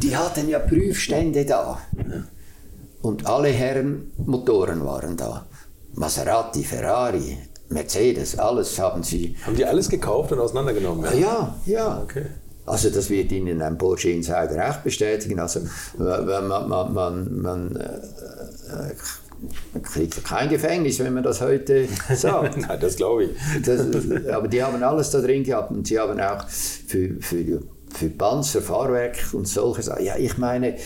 [0.03, 1.78] Die hatten ja Prüfstände da.
[3.03, 5.47] Und alle Herren Motoren waren da.
[5.92, 7.36] Maserati, Ferrari,
[7.68, 9.36] Mercedes, alles haben sie.
[9.45, 11.05] Haben die alles gekauft und auseinandergenommen?
[11.05, 11.55] Ja, ja.
[11.66, 12.03] ja.
[12.03, 12.24] Okay.
[12.66, 15.38] Also das wird Ihnen ein Porsche Insider auch bestätigen.
[15.38, 15.61] Also
[15.99, 18.95] man, man, man, man äh,
[19.72, 22.57] man kriegt kein Gefängnis, wenn man das heute sagt.
[22.61, 23.30] Nein, das glaube ich.
[23.64, 23.80] Das,
[24.28, 27.62] aber die haben alles da drin gehabt und sie haben auch für, für,
[27.95, 30.05] für Panzer, Fahrwerk und solche Sachen.
[30.05, 30.76] Ja, ich meine,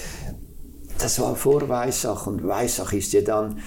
[0.99, 3.59] das war vor Weissach und Weissach ist ja dann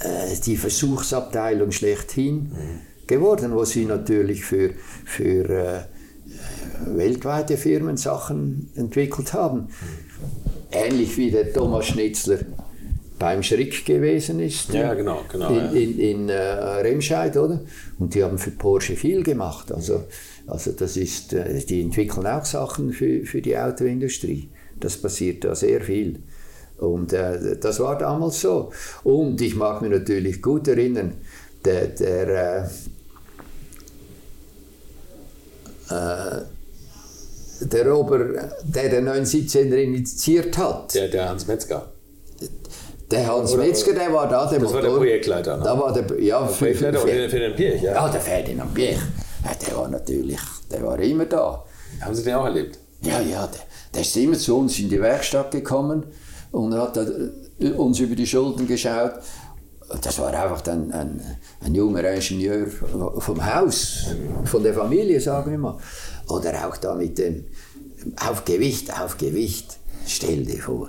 [0.00, 3.06] äh, die Versuchsabteilung schlechthin mhm.
[3.06, 4.70] geworden, wo sie natürlich für,
[5.04, 5.80] für äh,
[6.86, 9.60] weltweite Firmen Sachen entwickelt haben.
[9.60, 9.68] Mhm.
[10.72, 12.38] ähnlich wie der Thomas Schnitzler
[13.22, 14.72] beim Schrick gewesen ist.
[14.72, 15.48] Ja, genau, genau.
[15.48, 15.70] In, ja.
[15.70, 16.34] in, in äh,
[16.80, 17.60] Remscheid, oder?
[18.00, 19.70] Und die haben für Porsche viel gemacht.
[19.70, 20.02] Also,
[20.48, 24.48] also das ist, äh, die entwickeln auch Sachen für, für die Autoindustrie.
[24.80, 26.20] Das passiert da sehr viel.
[26.78, 28.72] Und äh, das war damals so.
[29.04, 31.14] Und ich mag mich natürlich gut erinnern,
[31.64, 32.68] der, der
[35.88, 36.42] äh, äh,
[37.60, 38.18] der Ober,
[38.64, 41.91] der den 917er initiiert hat, Der, der Hans Metzger.
[43.12, 45.64] Der Hans Oder- Metzger, der war da, der Das war der Projektleiter, ne?
[45.64, 47.92] Da war der, ja, für, Projektleiter für, den- für den Pirch, ja.
[47.94, 48.96] ja, der Ferdinand Biech,
[49.44, 50.38] ja, der war natürlich,
[50.70, 51.64] der war immer da.
[52.00, 52.78] Haben Sie den auch erlebt?
[53.02, 53.60] Ja, ja, der,
[53.94, 56.06] der ist immer zu uns in die Werkstatt gekommen
[56.52, 59.12] und hat äh, uns über die Schultern geschaut.
[60.00, 61.20] Das war einfach ein, ein,
[61.60, 62.66] ein junger Ingenieur
[63.18, 64.06] vom Haus,
[64.44, 65.76] von der Familie, sagen wir mal.
[66.28, 67.44] Oder auch da mit dem
[68.26, 69.76] auf Gewicht, auf Gewicht.
[70.06, 70.88] Stell dir vor,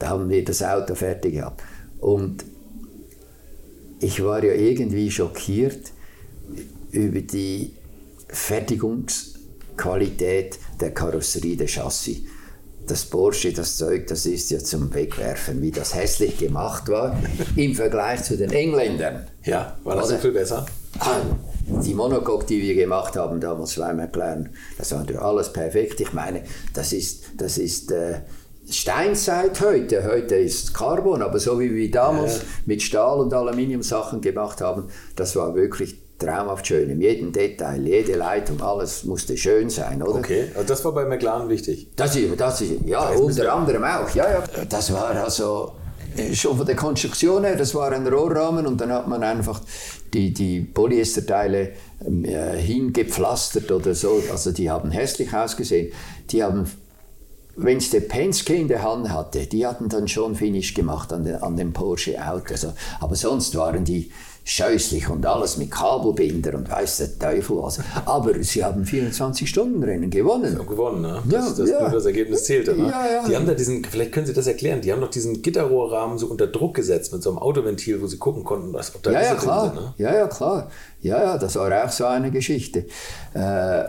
[0.00, 1.62] da haben wir das Auto fertig gehabt.
[2.00, 2.44] Und
[4.00, 5.92] ich war ja irgendwie schockiert
[6.90, 7.74] über die
[8.28, 12.22] Fertigungsqualität der Karosserie, der Chassis.
[12.86, 17.16] Das Porsche, das Zeug, das ist ja zum Wegwerfen, wie das hässlich gemacht war
[17.56, 19.26] im Vergleich zu den Engländern.
[19.44, 20.18] Ja, war das Oder?
[20.18, 20.66] viel besser?
[20.98, 21.20] Ah,
[21.84, 26.00] Die Monocoque, die wir gemacht haben damals bei McLaren, das war natürlich alles perfekt.
[26.00, 26.42] Ich meine,
[26.72, 28.22] das ist, das ist äh,
[28.72, 30.04] Steinzeit heute.
[30.04, 32.42] Heute ist Carbon, aber so wie wir damals Ja.
[32.66, 34.84] mit Stahl und Aluminium Sachen gemacht haben,
[35.16, 36.90] das war wirklich traumhaft schön.
[36.90, 40.18] In jedem Detail, jede Leitung, alles musste schön sein, oder?
[40.18, 41.88] Okay, also das war bei McLaren wichtig.
[41.96, 44.08] Das ist, das ist ja, ihr- unter anderem auch.
[44.14, 44.44] Ja, ja.
[44.68, 45.72] Das war also
[46.16, 49.62] äh, schon von der Konstruktion her, das war ein Rohrrahmen und dann hat man einfach
[50.12, 51.70] die, die Polyesterteile
[52.06, 54.22] ähm, äh, hingepflastert oder so.
[54.30, 55.92] Also die haben hässlich ausgesehen.
[56.30, 56.66] Die haben,
[57.62, 61.24] wenn es der Penske in der Hand hatte, die hatten dann schon Finish gemacht an,
[61.24, 62.52] den, an dem Porsche Auto.
[62.52, 64.10] Also, aber sonst waren die
[64.42, 67.78] scheußlich und alles mit Kabelbinder und weiß der Teufel was.
[68.06, 70.58] Aber sie haben 24-Stunden-Rennen gewonnen.
[70.66, 71.22] Gewonnen, ne?
[71.28, 71.88] Ja, Das, das, ja.
[71.88, 72.88] Das Ergebnis zählte, ne?
[72.88, 73.28] Ja, ja.
[73.28, 76.26] Die haben da diesen, vielleicht können Sie das erklären, die haben doch diesen Gitterrohrrahmen so
[76.26, 79.22] unter Druck gesetzt mit so einem Autoventil, wo Sie gucken konnten, was, ob da Ja,
[79.22, 79.66] ja, klar.
[79.66, 79.94] sind, ne?
[79.98, 80.70] Ja, ja, klar.
[81.02, 82.86] Ja, ja, das war auch so eine Geschichte.
[83.34, 83.84] Äh,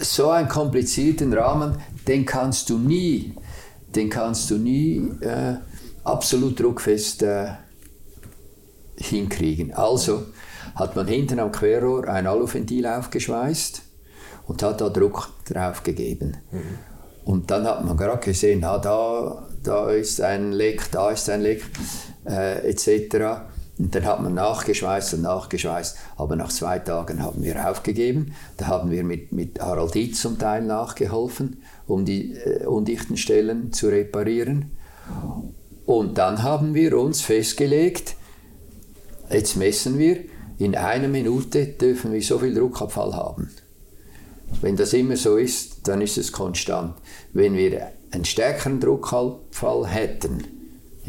[0.00, 1.76] so einen komplizierten Rahmen,
[2.08, 3.34] den kannst du nie,
[3.94, 5.56] den kannst du nie äh,
[6.04, 7.48] absolut druckfest äh,
[8.96, 9.72] hinkriegen.
[9.74, 10.26] Also
[10.74, 13.82] hat man hinten am Querrohr ein Aluventil aufgeschweißt
[14.46, 16.38] und hat da Druck drauf gegeben.
[17.24, 21.42] Und dann hat man gerade gesehen, ah, da, da ist ein Leck, da ist ein
[21.42, 21.62] Leck,
[22.26, 23.42] äh, etc.
[23.78, 25.96] Und dann hat man nachgeschweißt und nachgeschweißt.
[26.16, 28.34] Aber nach zwei Tagen haben wir aufgegeben.
[28.56, 33.72] Da haben wir mit, mit Harald Dietz zum Teil nachgeholfen, um die äh, undichten Stellen
[33.72, 34.70] zu reparieren.
[35.86, 38.14] Und dann haben wir uns festgelegt,
[39.30, 40.18] jetzt messen wir,
[40.58, 43.50] in einer Minute dürfen wir so viel Druckabfall haben.
[44.60, 46.94] Wenn das immer so ist, dann ist es konstant.
[47.32, 50.57] Wenn wir einen stärkeren Druckabfall hätten,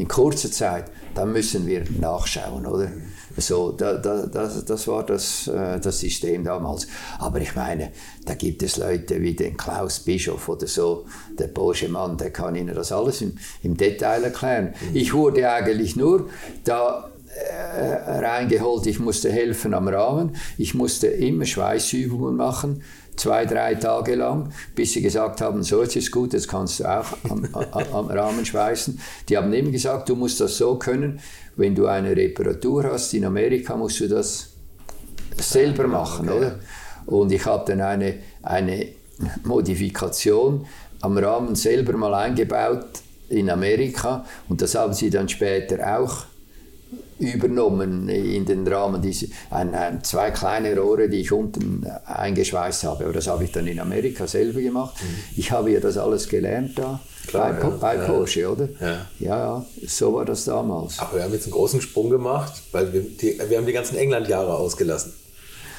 [0.00, 2.90] in kurzer Zeit, dann müssen wir nachschauen, oder?
[3.36, 6.86] So, da, da, das, das war das, äh, das System damals.
[7.18, 7.92] Aber ich meine,
[8.24, 11.06] da gibt es Leute wie den Klaus Bischof oder so,
[11.38, 14.74] der Porsche-Mann, der kann Ihnen das alles im, im Detail erklären.
[14.94, 16.28] Ich wurde eigentlich nur
[16.64, 22.82] da äh, reingeholt, ich musste helfen am Rahmen, ich musste immer Schweißübungen machen,
[23.16, 26.84] zwei, drei Tage lang, bis sie gesagt haben, so jetzt ist gut, jetzt kannst du
[26.84, 28.98] auch am, am, am Rahmen schweißen.
[29.28, 31.20] Die haben immer gesagt, du musst das so können,
[31.56, 34.50] wenn du eine Reparatur hast in Amerika, musst du das
[35.38, 36.58] selber machen, oder?
[37.06, 38.88] Und ich habe dann eine, eine
[39.44, 40.66] Modifikation
[41.00, 42.86] am Rahmen selber mal eingebaut
[43.28, 46.24] in Amerika und das haben sie dann später auch
[47.20, 53.04] übernommen in den Rahmen, diese, ein, ein, zwei kleine Rohre, die ich unten eingeschweißt habe.
[53.04, 54.96] Aber das habe ich dann in Amerika selber gemacht.
[55.36, 57.68] Ich habe ja das alles gelernt da Klar, bei, ja.
[57.76, 58.04] bei Ja.
[58.06, 58.68] Porsche, oder?
[58.80, 59.06] Ja.
[59.18, 60.98] ja, ja, so war das damals.
[60.98, 63.96] Aber wir haben jetzt einen großen Sprung gemacht, weil wir, die, wir haben die ganzen
[63.96, 65.12] England-Jahre ausgelassen.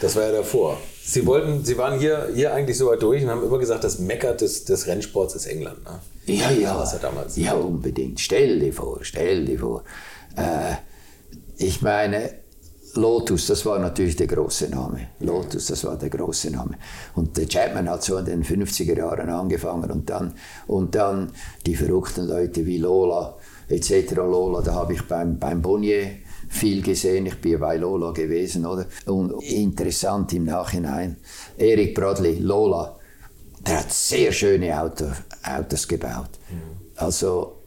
[0.01, 0.77] Das war ja davor.
[1.03, 3.99] Sie wollten, Sie waren hier, hier eigentlich so weit durch und haben immer gesagt, das
[3.99, 5.83] Mecker des, des Rennsports ist England.
[5.83, 5.99] Ne?
[6.25, 6.75] Ja, ja.
[6.75, 7.35] war es ja damals.
[7.37, 8.19] Ja, unbedingt.
[8.19, 9.83] Stell dir vor, stell dir vor.
[10.35, 10.75] Äh,
[11.58, 12.41] ich meine,
[12.95, 15.10] Lotus, das war natürlich der große Name.
[15.20, 16.78] Lotus, das war der große Name.
[17.16, 20.34] Und der Chapman hat so in den 50er Jahren angefangen und dann,
[20.68, 21.32] und dann
[21.66, 23.38] die verrückten Leute wie Lola
[23.70, 24.16] etc.
[24.16, 26.18] Lola, da habe ich beim, beim Bonnier
[26.49, 27.26] viel gesehen.
[27.26, 28.86] Ich bin bei Lola gewesen, oder?
[29.06, 31.16] Und interessant im Nachhinein.
[31.58, 32.97] Eric Bradley, Lola,
[33.66, 35.06] Der hat sehr schöne Auto,
[35.43, 36.32] Autos gebaut.
[36.95, 37.62] Also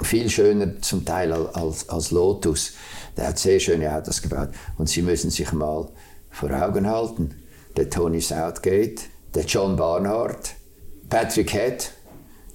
[0.00, 2.72] viel schöner zum Teil als, als Lotus.
[3.16, 4.48] Der hat sehr schöne Autos gebaut.
[4.78, 5.88] Und Sie müssen sich mal
[6.30, 7.34] vor Augen halten,
[7.76, 9.02] der Tony Southgate,
[9.34, 10.54] der John Barnard,
[11.08, 11.92] Patrick Head,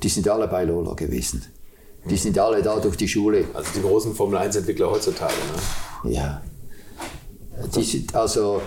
[0.04, 1.46] die sind alle bei Lola gewesen.
[2.10, 3.46] Die sind alle da durch die Schule.
[3.54, 5.34] Also die großen Formel-1-Entwickler heutzutage,
[6.04, 6.12] ne?
[6.14, 6.42] Ja.
[7.76, 8.62] Die sind also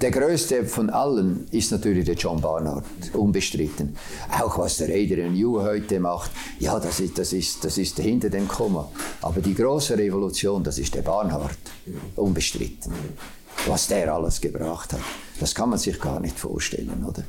[0.00, 3.96] der größte von allen ist natürlich der John Barnard, unbestritten.
[4.40, 8.30] Auch was der Adrian New heute macht, ja, das ist, das, ist, das ist hinter
[8.30, 8.90] dem Komma.
[9.20, 11.58] Aber die große Revolution, das ist der Barnard,
[12.16, 12.92] unbestritten.
[13.66, 15.00] Was der alles gebracht hat,
[15.38, 17.22] das kann man sich gar nicht vorstellen, oder?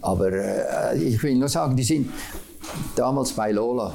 [0.00, 2.10] Aber äh, ich will nur sagen, die sind
[2.96, 3.92] damals bei Lola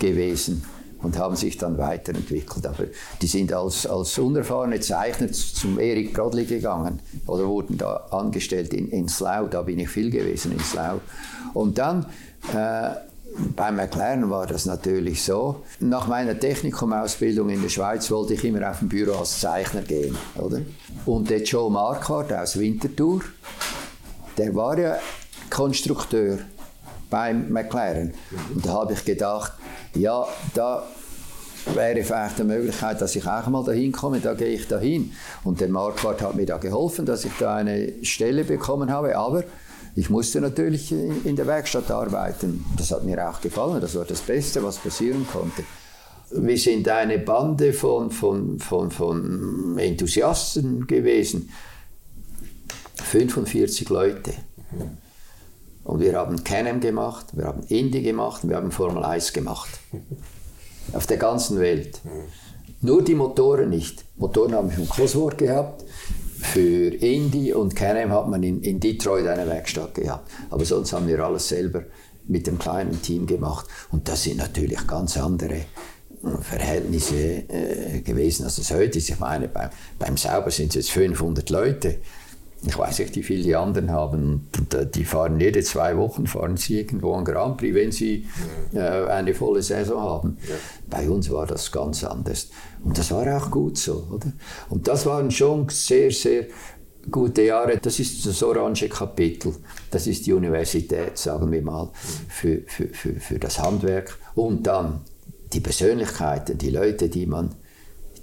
[0.00, 0.62] gewesen
[1.02, 2.66] und haben sich dann weiterentwickelt.
[2.66, 2.84] Aber
[3.20, 8.88] die sind als, als unerfahrene Zeichner zum Erik Brodli gegangen oder wurden da angestellt in,
[8.88, 9.46] in Slau.
[9.46, 11.00] Da bin ich viel gewesen in Slau.
[11.54, 12.06] Und dann
[12.54, 12.90] äh,
[13.54, 15.62] bei McLaren war das natürlich so.
[15.80, 20.16] Nach meiner Technikumausbildung in der Schweiz wollte ich immer auf ein Büro als Zeichner gehen.
[20.36, 20.60] Oder?
[21.04, 23.20] Und der Joe Marquardt aus Winterthur,
[24.38, 24.96] der war ja
[25.50, 26.38] Konstrukteur
[27.10, 28.14] beim McLaren.
[28.54, 29.52] Und da habe ich gedacht,
[29.98, 30.86] ja, da
[31.74, 35.12] wäre vielleicht eine Möglichkeit, dass ich auch mal dahin komme, da gehe ich dahin.
[35.44, 39.44] Und der Marquardt hat mir da geholfen, dass ich da eine Stelle bekommen habe, aber
[39.94, 42.64] ich musste natürlich in der Werkstatt arbeiten.
[42.76, 45.64] Das hat mir auch gefallen, das war das Beste, was passieren konnte.
[46.30, 51.50] Wir sind eine Bande von, von, von, von Enthusiasten gewesen.
[53.04, 54.34] 45 Leute.
[55.86, 59.68] Und wir haben Canem gemacht, wir haben Indy gemacht, wir haben Formel 1 gemacht.
[60.92, 62.00] Auf der ganzen Welt.
[62.80, 64.04] Nur die Motoren nicht.
[64.16, 65.84] Motoren haben wir im Cosworth gehabt.
[66.40, 70.28] Für Indy und Canem hat man in, in Detroit eine Werkstatt gehabt.
[70.50, 71.84] Aber sonst haben wir alles selber
[72.26, 73.66] mit dem kleinen Team gemacht.
[73.92, 75.64] Und das sind natürlich ganz andere äh,
[76.40, 77.16] Verhältnisse
[77.48, 79.08] äh, gewesen, als es heute ist.
[79.08, 79.70] Ich meine, beim,
[80.00, 81.98] beim Sauber sind es jetzt 500 Leute
[82.64, 84.48] ich weiß nicht, wie viele die anderen haben.
[84.94, 88.26] Die fahren jede zwei Wochen, fahren sie irgendwo ein Grand Prix, wenn sie
[88.72, 90.38] äh, eine volle Saison haben.
[90.48, 90.54] Ja.
[90.88, 92.48] Bei uns war das ganz anders.
[92.82, 94.32] Und das war auch gut so, oder?
[94.70, 96.46] Und das waren schon sehr, sehr
[97.10, 97.78] gute Jahre.
[97.78, 99.54] Das ist das orange Kapitel.
[99.90, 101.90] Das ist die Universität, sagen wir mal,
[102.28, 104.18] für, für, für, für das Handwerk.
[104.34, 105.00] Und dann
[105.52, 107.54] die Persönlichkeiten, die Leute, die man,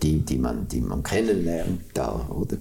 [0.01, 2.57] die, die man, die man kennenlernt da, oder?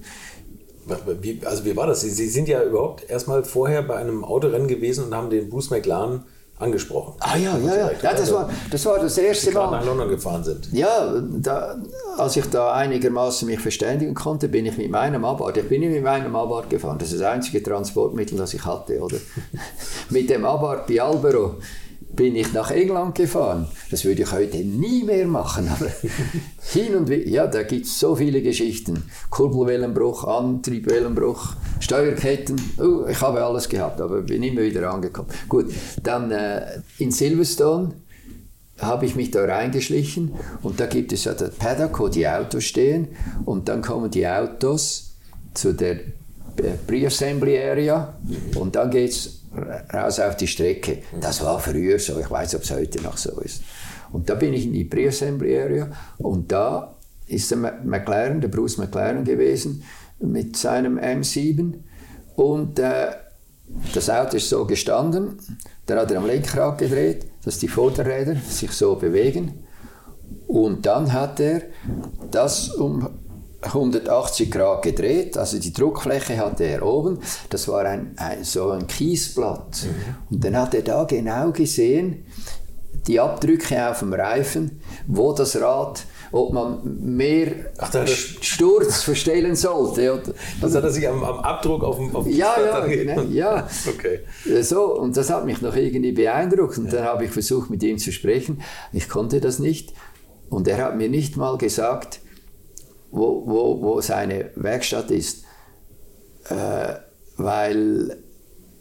[1.21, 2.01] Wie, also wie war das?
[2.01, 5.69] Sie, Sie, sind ja überhaupt erstmal vorher bei einem Autorennen gewesen und haben den Bruce
[5.69, 6.23] McLaren
[6.59, 7.15] angesprochen.
[7.19, 7.91] Ah ja, ja, ja.
[7.91, 9.71] ja das, war, das war das erste Mal.
[9.71, 10.69] nach London gefahren sind.
[10.71, 11.77] Ja, da,
[12.17, 16.03] als ich da einigermaßen mich verständigen konnte, bin ich mit meinem Abarth, ich bin mit
[16.03, 19.17] meinem Abarth gefahren, das ist das einzige Transportmittel, das ich hatte, oder?
[20.09, 21.55] mit dem Abarth Bialbero
[22.15, 23.67] bin ich nach England gefahren.
[23.89, 25.67] Das würde ich heute nie mehr machen.
[25.67, 25.87] Aber
[26.71, 29.03] hin und wieder, ja, da gibt es so viele Geschichten.
[29.29, 32.59] Kurbelwellenbruch, Antriebwellenbruch, Steuerketten.
[32.77, 35.29] Oh, ich habe alles gehabt, aber bin immer wieder angekommen.
[35.49, 37.93] Gut, dann äh, in Silverstone
[38.79, 42.63] habe ich mich da reingeschlichen und da gibt es ja das Paddock, wo die Autos
[42.63, 43.07] stehen
[43.45, 45.15] und dann kommen die Autos
[45.53, 45.99] zu der
[46.87, 48.13] Pre-Assembly Area
[48.55, 49.42] und dann geht es
[49.93, 50.99] raus auf die Strecke.
[51.19, 53.63] Das war früher so, ich weiß, ob es heute noch so ist.
[54.11, 55.89] Und da bin ich in die Pre-Assembly Area.
[56.17, 56.95] Und da
[57.27, 59.83] ist der McLaren, der Bruce McLaren gewesen
[60.19, 61.75] mit seinem M7
[62.35, 63.11] und äh,
[63.93, 65.37] das Auto ist so gestanden,
[65.85, 69.63] dann hat er am Lenkrad gedreht, dass die Vorderräder sich so bewegen.
[70.47, 71.61] Und dann hat er
[72.29, 73.09] das um
[73.65, 78.87] 180 Grad gedreht, also die Druckfläche hatte er oben, das war ein, ein so ein
[78.87, 79.85] Kiesblatt.
[79.85, 80.35] Mhm.
[80.35, 82.25] Und dann hat er da genau gesehen,
[83.07, 86.81] die Abdrücke auf dem Reifen, wo das Rad, ob man
[87.15, 90.33] mehr Ach, Sturz verstellen sollte.
[90.61, 93.67] Das hat er sich am, am Abdruck auf dem, auf dem Ja, ja, genau, ja.
[93.87, 94.21] okay.
[94.63, 96.77] So, und das hat mich noch irgendwie beeindruckt.
[96.77, 96.91] Und ja.
[96.91, 98.61] dann habe ich versucht, mit ihm zu sprechen.
[98.93, 99.93] Ich konnte das nicht.
[100.49, 102.19] Und er hat mir nicht mal gesagt,
[103.13, 105.45] wo, wo, wo seine Werkstatt ist.
[106.49, 106.95] Äh,
[107.37, 108.17] weil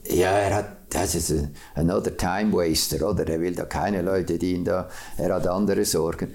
[0.06, 3.26] ja, er hat, das ist ein another time waster, oder?
[3.28, 6.34] Er will da keine Leute, die ihn da, er hat andere Sorgen.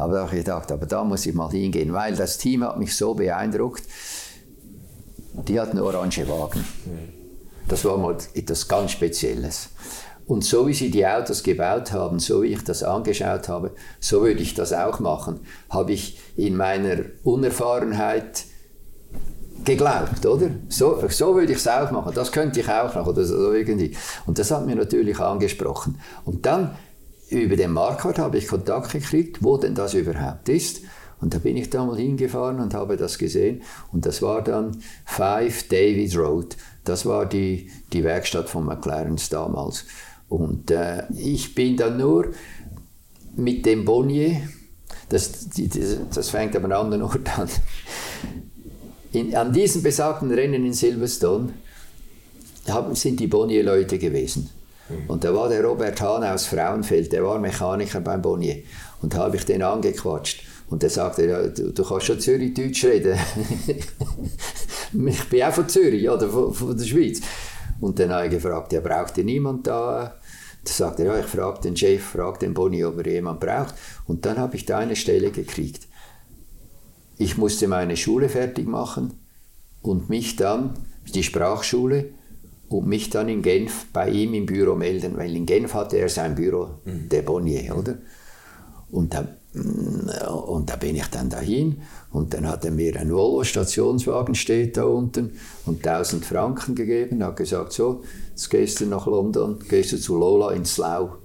[0.00, 3.14] Habe auch gedacht, aber da muss ich mal hingehen, weil das Team hat mich so
[3.14, 3.82] beeindruckt.
[5.46, 6.64] Die hatten orange Wagen.
[7.68, 9.68] Das war mal etwas ganz Spezielles.
[10.26, 14.22] Und so wie sie die Autos gebaut haben, so wie ich das angeschaut habe, so
[14.22, 15.40] würde ich das auch machen.
[15.68, 18.44] Habe ich in meiner Unerfahrenheit
[19.64, 20.50] geglaubt, oder?
[20.68, 22.12] So, so würde ich es auch machen.
[22.14, 23.96] Das könnte ich auch noch oder so irgendwie.
[24.26, 26.00] Und das hat mir natürlich angesprochen.
[26.24, 26.76] Und dann
[27.30, 30.82] über den Marquardt habe ich Kontakt gekriegt, wo denn das überhaupt ist.
[31.20, 33.62] Und da bin ich da mal hingefahren und habe das gesehen.
[33.92, 36.56] Und das war dann Five David Road.
[36.84, 39.84] Das war die, die Werkstatt von McLarens damals.
[40.28, 42.30] Und äh, ich bin dann nur
[43.36, 44.40] mit dem Bonnier,
[45.08, 47.48] das, die, das fängt aber an einem anderen Ort an,
[49.12, 51.52] in, an diesem besagten Rennen in Silverstone
[52.68, 54.48] haben, sind die Bonnier-Leute gewesen.
[55.08, 58.62] Und da war der Robert Hahn aus Frauenfeld, der war Mechaniker beim Bonnier.
[59.02, 60.44] Und da habe ich den angequatscht.
[60.68, 63.18] Und der sagte, ja, du, du kannst schon Zürich-Deutsch reden.
[65.06, 67.20] ich bin auch von Zürich, oder von, von, der Schweiz.
[67.80, 70.14] Und dann habe ich gefragt, ja, braucht ihr niemand da?
[70.64, 73.74] Da sagte er, ja, ich frage den Chef, frage den Bonnier, ob er jemand braucht.
[74.06, 75.88] Und dann habe ich da eine Stelle gekriegt.
[77.18, 79.14] Ich musste meine Schule fertig machen
[79.82, 80.74] und mich dann,
[81.14, 82.10] die Sprachschule,
[82.70, 86.08] und mich dann in Genf bei ihm im Büro melden, weil in Genf hatte er
[86.08, 87.08] sein Büro, mhm.
[87.08, 87.98] der Bonnier, oder?
[88.92, 93.10] Und da, mm, und da bin ich dann dahin und dann hat er mir einen
[93.10, 95.32] Volvo-Stationswagen steht da unten
[95.66, 100.16] und 1000 Franken gegeben, hat gesagt, so, jetzt gehst du nach London, gehst du zu
[100.16, 101.18] Lola in Slough.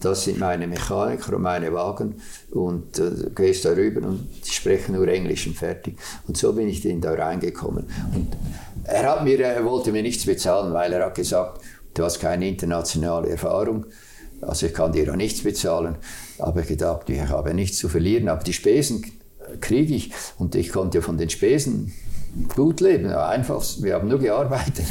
[0.00, 2.16] Das sind meine Mechaniker und meine Wagen
[2.50, 5.96] und äh, gehst da rüber und die sprechen nur Englisch und fertig.
[6.28, 7.86] Und so bin ich dann da reingekommen.
[8.14, 8.36] Und
[8.84, 11.60] er, hat mir, er wollte mir nichts bezahlen, weil er hat gesagt,
[11.94, 13.86] du hast keine internationale Erfahrung,
[14.40, 15.96] also ich kann dir auch nichts bezahlen.
[16.38, 19.04] Aber ich gedacht, ich habe nichts zu verlieren, aber die Spesen
[19.60, 21.92] kriege ich und ich konnte von den Spesen
[22.54, 23.06] gut leben.
[23.10, 24.86] Einfach, wir haben nur gearbeitet,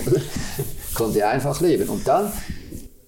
[0.96, 1.89] konnte einfach leben.
[1.89, 2.32] Und dann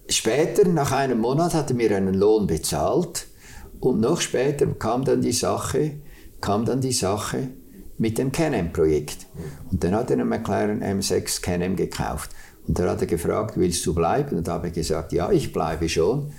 [0.08, 3.26] später, nach einem Monat, hat er mir einen Lohn bezahlt
[3.80, 5.92] und noch später kam dann die Sache,
[6.40, 7.48] kam dann die Sache,
[7.98, 9.26] mit dem Can-Am-Projekt.
[9.70, 12.30] Und dann hat er einen McLaren M6 Can-Am gekauft.
[12.66, 14.36] Und dann hat er gefragt, willst du bleiben?
[14.36, 16.32] Und da habe ich gesagt, ja, ich bleibe schon,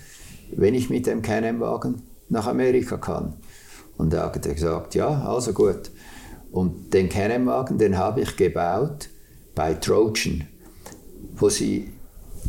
[0.55, 3.33] wenn ich mit dem Can-Am-Wagen nach Amerika kann.
[3.97, 5.89] Und da hat er gesagt, ja, also gut.
[6.51, 9.09] Und den Can-Am-Wagen, den habe ich gebaut
[9.55, 10.47] bei Trojan,
[11.35, 11.91] wo sie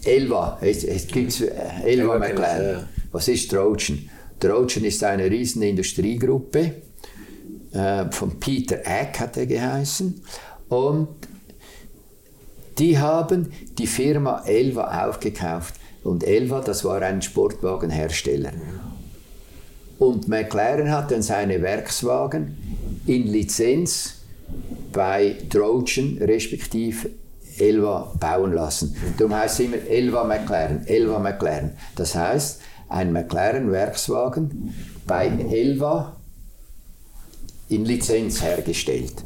[0.05, 1.41] Elva, es, es gibt
[1.85, 2.89] Elva McLaren.
[3.11, 4.09] Was ist Trojan?
[4.39, 6.75] Trojan ist eine riesen Industriegruppe
[7.73, 10.23] äh, von Peter Eck hat er geheißen.
[10.69, 11.09] Und
[12.79, 15.75] Die haben die Firma Elva aufgekauft.
[16.05, 18.53] Und Elva, das war ein Sportwagenhersteller.
[19.99, 22.57] Und McLaren hat dann seine Werkswagen
[23.07, 24.15] in Lizenz
[24.93, 27.11] bei Trojan respektive
[27.59, 28.95] Elva bauen lassen.
[29.19, 31.73] Darum heißt es immer Elva McLaren, Elva McLaren.
[31.97, 34.73] Das heißt, ein McLaren-Werkswagen
[35.05, 36.17] bei Elva
[37.69, 39.25] in Lizenz hergestellt.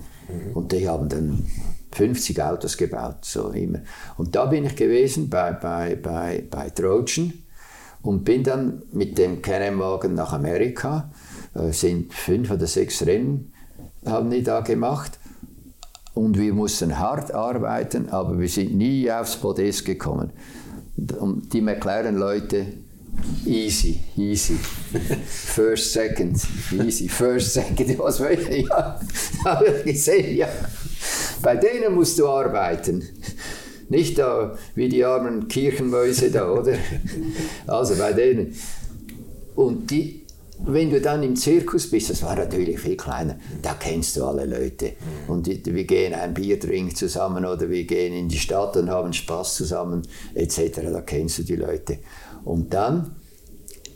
[0.54, 1.46] Und die haben dann
[1.92, 3.80] 50 Autos gebaut, so immer.
[4.16, 7.32] Und da bin ich gewesen bei, bei, bei, bei Trojan
[8.00, 11.10] und bin dann mit dem Canon-Wagen nach Amerika.
[11.54, 13.52] Äh, sind fünf oder sechs Rennen
[14.04, 15.18] haben die da gemacht.
[16.14, 20.30] Und wir mussten hart arbeiten, aber wir sind nie aufs Podest gekommen.
[21.18, 22.66] Und die McLaren-Leute,
[23.46, 24.54] easy, easy.
[24.54, 26.36] First, second,
[26.72, 27.08] easy.
[27.08, 28.66] First, second, was will ich?
[28.68, 29.00] Ja,
[29.84, 30.48] ich gesehen, ja.
[31.42, 33.02] Bei denen musst du arbeiten.
[33.88, 36.76] Nicht da wie die armen Kirchenmäuse da, oder?
[37.66, 38.54] Also bei denen.
[39.54, 40.24] Und die,
[40.64, 44.46] wenn du dann im Zirkus bist, das war natürlich viel kleiner, da kennst du alle
[44.46, 44.92] Leute.
[45.28, 49.12] Und wir gehen ein Bier trinken zusammen oder wir gehen in die Stadt und haben
[49.12, 50.02] Spaß zusammen,
[50.34, 50.80] etc.
[50.90, 51.98] Da kennst du die Leute.
[52.44, 53.16] Und dann,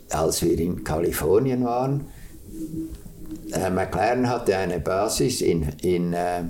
[0.09, 2.05] als wir in Kalifornien waren,
[3.51, 6.43] äh, McLaren hatte eine Basis in, in äh,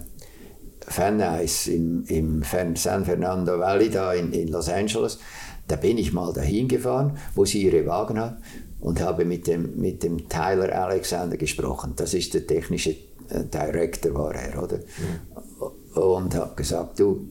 [0.96, 5.20] Van Nuys im, im San Fernando Valley da in, in Los Angeles.
[5.68, 8.38] Da bin ich mal dahin gefahren, wo sie ihre Wagen hat
[8.80, 11.94] und habe mit dem, mit dem Tyler Alexander gesprochen.
[11.96, 12.92] Das ist der technische
[13.30, 14.78] äh, Director, war er, oder?
[14.78, 16.02] Mhm.
[16.02, 17.28] Und habe gesagt, du,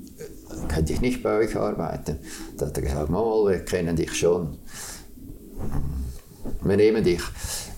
[0.69, 2.19] könnte ich nicht bei euch arbeiten?
[2.57, 4.59] Da hat er gesagt, mal, wir kennen dich schon.
[6.63, 7.23] Wir nehmen dich.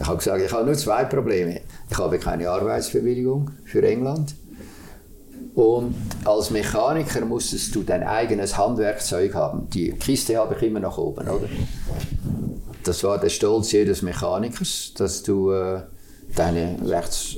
[0.01, 1.61] Ich habe gesagt, ich habe nur zwei Probleme.
[1.91, 4.35] Ich habe keine Arbeitsbewilligung für England
[5.59, 5.93] und
[6.25, 9.69] als Mechaniker musstest du dein eigenes Handwerkzeug haben.
[9.71, 11.49] Die Kiste habe ich immer noch oben, oder?
[12.85, 15.81] Das war der Stolz jedes Mechanikers, dass du äh,
[16.37, 16.81] dein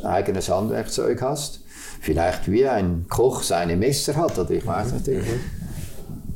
[0.04, 1.59] eigenes Handwerkzeug hast.
[2.00, 5.20] Vielleicht wie ein Koch seine Messer hat, oder ich weiß nicht.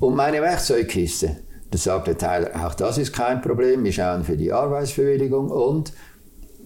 [0.01, 1.37] Und meine Werkzeugkiste.
[1.71, 5.93] Da sagt der Tyler, auch das ist kein Problem, wir schauen für die Arbeitsbewilligung und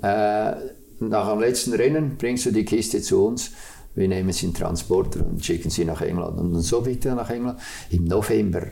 [0.03, 0.53] äh,
[1.01, 3.53] nach dem letzten Rennen bringst du die Kiste zu uns
[3.99, 6.39] wir nehmen sie in Transporter und schicken sie nach England.
[6.39, 7.59] Und so weiter nach England.
[7.91, 8.67] Im November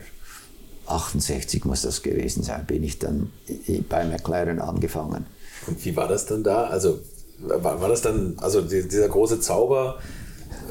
[0.85, 3.31] 68 muss das gewesen sein, bin ich dann
[3.89, 5.25] bei McLaren angefangen.
[5.67, 6.67] Und wie war das dann da?
[6.67, 6.99] Also
[7.39, 9.99] war, war das dann, also dieser große Zauber?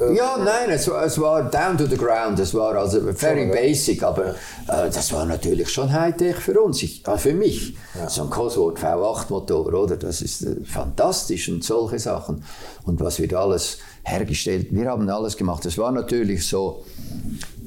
[0.01, 4.03] Äh, ja, nein, es, es, war down to the ground, es war also very basic,
[4.03, 4.31] aber
[4.69, 7.77] äh, das war natürlich schon Hightech für uns, ich, äh, für mich.
[7.95, 8.09] Ja.
[8.09, 9.97] So ein Cosworth V8-Motor, oder?
[9.97, 12.45] Das ist äh, fantastisch und solche Sachen.
[12.85, 14.69] Und was wird alles hergestellt.
[14.71, 15.65] Wir haben alles gemacht.
[15.67, 16.85] Es war natürlich so,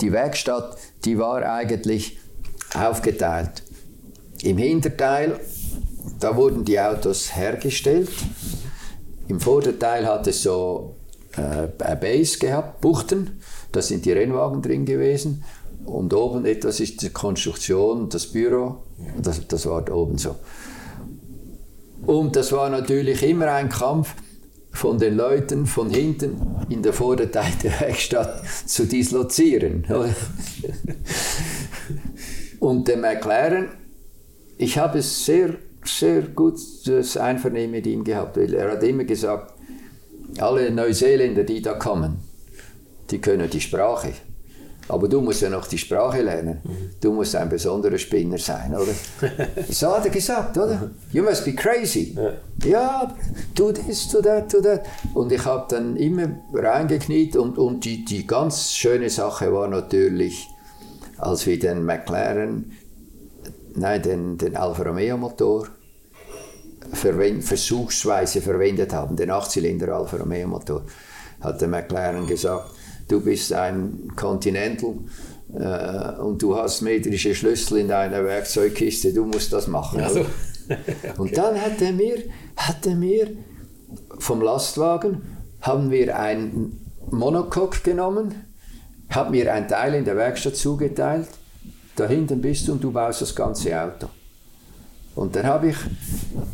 [0.01, 2.17] die Werkstatt, die war eigentlich
[2.73, 3.63] aufgeteilt.
[4.41, 5.39] Im Hinterteil,
[6.19, 8.09] da wurden die Autos hergestellt.
[9.29, 10.95] Im Vorderteil hat es so
[11.37, 13.39] äh, eine Base gehabt, Buchten,
[13.71, 15.43] da sind die Rennwagen drin gewesen.
[15.85, 18.83] Und oben etwas ist die Konstruktion, das Büro,
[19.21, 20.35] das, das war da oben so.
[22.05, 24.15] Und das war natürlich immer ein Kampf
[24.71, 26.37] von den Leuten von hinten
[26.69, 29.85] in der Vorderteil der Werkstatt zu dislozieren.
[32.59, 33.69] Und dem erklären,
[34.57, 35.55] ich habe es sehr,
[35.97, 39.53] sehr gutes Einvernehmen mit ihm gehabt, weil er hat immer gesagt,
[40.37, 42.17] alle Neuseeländer, die da kommen,
[43.09, 44.13] die können die Sprache.
[44.89, 46.61] Aber du musst ja noch die Sprache lernen.
[46.99, 48.91] Du musst ein besonderer Spinner sein, oder?
[49.69, 50.89] So hat er gesagt, oder?
[51.11, 52.15] You must be crazy.
[52.63, 53.15] Ja, ja
[53.53, 54.83] do this, do that, do that.
[55.13, 60.47] Und ich habe dann immer reingekniet und, und die, die ganz schöne Sache war natürlich,
[61.19, 62.71] als wir den McLaren,
[63.75, 65.67] nein, den, den Alfa Romeo Motor
[66.93, 70.83] verwend, versuchsweise verwendet haben, den 8-Zylinder Alfa Romeo Motor,
[71.41, 72.71] hat der McLaren gesagt,
[73.07, 74.95] du bist ein Continental
[75.53, 80.01] äh, und du hast metrische Schlüssel in deiner Werkzeugkiste, du musst das machen.
[80.01, 80.19] Also.
[80.69, 81.13] okay.
[81.17, 82.17] Und dann hat er, mir,
[82.55, 83.29] hat er mir
[84.19, 85.21] vom Lastwagen
[85.61, 86.79] haben wir ein
[87.11, 88.45] Monocoque genommen,
[89.09, 91.27] hat mir ein Teil in der Werkstatt zugeteilt,
[91.95, 94.07] da hinten bist du und du baust das ganze Auto.
[95.19, 95.75] Und dann habe ich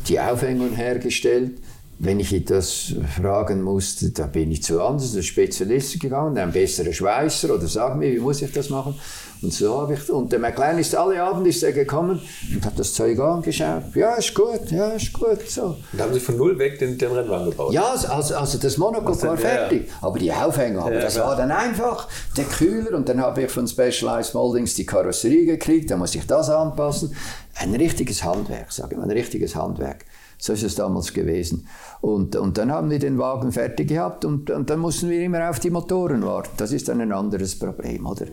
[0.07, 1.59] die Aufhängung hergestellt,
[1.97, 7.53] wenn ich etwas fragen musste, da bin ich zu anderen Spezialisten gegangen, ein besserer Schweißer
[7.53, 8.95] oder sag mir, wie muss ich das machen?
[9.41, 12.19] Und so habe ich, und der McLean ist alle Abend ist er gekommen
[12.53, 13.83] und hat das Zeug angeschaut.
[13.93, 15.77] Ja, ist gut, ja, ist gut, so.
[15.93, 17.73] Und haben Sie von null weg den, den Rennwagen gebaut?
[17.73, 19.93] Ja, also, also das Monocoque war fertig, ja.
[20.01, 21.27] aber die Aufhänger, aber ja, das klar.
[21.27, 25.91] war dann einfach der Kühler und dann habe ich von Specialized Moldings die Karosserie gekriegt,
[25.91, 27.15] da muss ich das anpassen.
[27.55, 30.05] Ein richtiges Handwerk, sage ich mal, ein richtiges Handwerk.
[30.37, 31.67] So ist es damals gewesen.
[32.01, 35.49] Und, und dann haben wir den Wagen fertig gehabt und, und dann mussten wir immer
[35.49, 36.51] auf die Motoren warten.
[36.57, 38.25] Das ist dann ein anderes Problem, oder?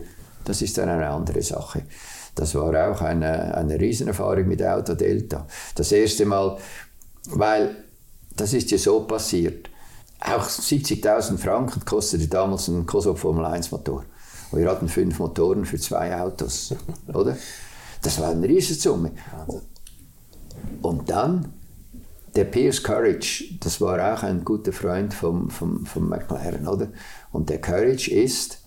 [0.45, 1.83] Das ist dann eine andere Sache.
[2.35, 5.47] Das war auch eine, eine Riesenerfahrung mit Auto Delta.
[5.75, 6.57] Das erste Mal,
[7.29, 7.75] weil
[8.35, 9.69] das ist ja so passiert.
[10.19, 14.05] Auch 70.000 Franken kostete damals ein Cosworth Formel 1 Motor.
[14.51, 16.73] Und wir hatten fünf Motoren für zwei Autos,
[17.13, 17.37] oder?
[18.01, 19.11] Das war eine Riesensumme.
[20.81, 21.53] Und dann
[22.35, 26.87] der Pierce Courage, das war auch ein guter Freund vom, vom, vom McLaren, oder?
[27.31, 28.59] Und der Courage ist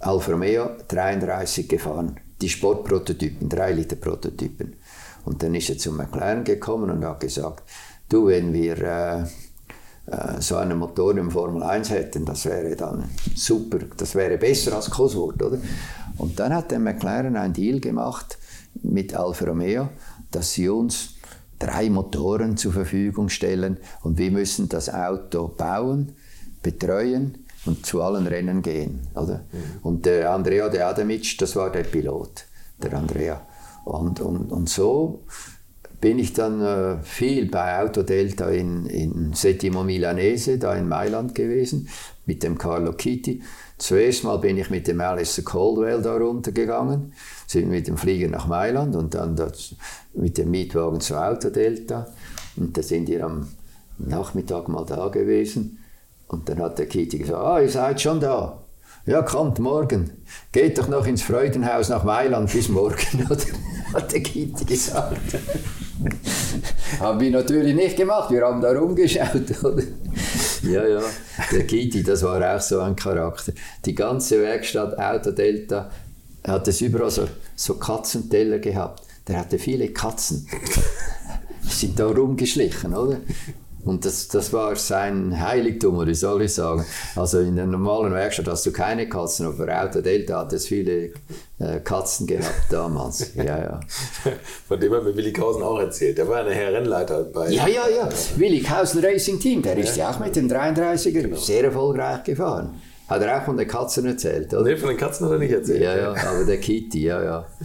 [0.00, 2.18] Alfa Romeo 33 gefahren.
[2.40, 4.74] Die Sportprototypen, 3 Liter Prototypen.
[5.24, 7.62] Und dann ist er zu McLaren gekommen und hat gesagt,
[8.08, 9.22] du, wenn wir äh,
[10.06, 14.74] äh, so einen Motor im Formel 1 hätten, das wäre dann super, das wäre besser
[14.74, 15.58] als Cosworth, oder?
[16.18, 18.38] Und dann hat der McLaren einen Deal gemacht
[18.82, 19.90] mit Alfa Romeo,
[20.32, 21.14] dass sie uns
[21.62, 26.12] drei Motoren zur Verfügung stellen und wir müssen das Auto bauen,
[26.62, 29.00] betreuen und zu allen Rennen gehen.
[29.14, 29.44] Oder?
[29.52, 29.58] Mhm.
[29.82, 32.46] Und der Andrea de Adamic, das war der Pilot,
[32.82, 33.40] der Andrea.
[33.84, 35.24] Und, und, und so
[36.02, 41.88] bin ich dann äh, viel bei Autodelta in, in Settimo Milanese, da in Mailand gewesen,
[42.26, 43.40] mit dem Carlo Chitti.
[43.78, 47.12] Zuerst mal bin ich mit dem Alistair Caldwell da runtergegangen,
[47.46, 49.76] sind mit dem Flieger nach Mailand und dann das,
[50.12, 52.08] mit dem Mietwagen zu Autodelta.
[52.56, 53.46] Und da sind wir am
[53.98, 55.78] Nachmittag mal da gewesen.
[56.26, 58.60] Und dann hat der Kitty gesagt, ah, ihr seid schon da.
[59.06, 60.10] Ja, kommt morgen.
[60.50, 63.44] Geht doch noch ins Freudenhaus nach Mailand bis morgen, oder?
[63.94, 65.38] Hat der Kitty gesagt.
[67.00, 69.82] Haben wir natürlich nicht gemacht, wir haben da rumgeschaut, oder?
[70.62, 71.02] Ja, ja,
[71.50, 73.52] der Kitty, das war auch so ein Charakter.
[73.84, 75.90] Die ganze Werkstatt Autodelta
[76.46, 79.02] hat es überall so, so Katzenteller gehabt.
[79.26, 80.46] Der hatte viele Katzen.
[81.68, 83.18] sind da rumgeschlichen, oder?
[83.84, 86.84] Und das, das war sein Heiligtum, oder soll ich sagen.
[87.16, 90.66] Also in der normalen Werkstatt hast du keine Katzen, aber bei Auto Delta hat es
[90.66, 91.12] viele
[91.58, 93.34] äh, Katzen gehabt damals.
[93.34, 93.80] Ja, ja.
[94.68, 96.18] Von dem hat mir Willi Kausen auch erzählt.
[96.18, 97.48] Der war eine Herr Rennleiter bei.
[97.50, 98.08] Ja, ja, ja.
[98.36, 101.36] Willi Kausen Racing Team, der ist ja auch mit dem 33er genau.
[101.36, 102.80] sehr erfolgreich gefahren.
[103.08, 104.62] Hat er auch von den Katzen erzählt, oder?
[104.62, 105.82] Nee, von den Katzen hat er nicht erzählt.
[105.82, 107.46] Ja, ja, aber der Kitty, ja, ja.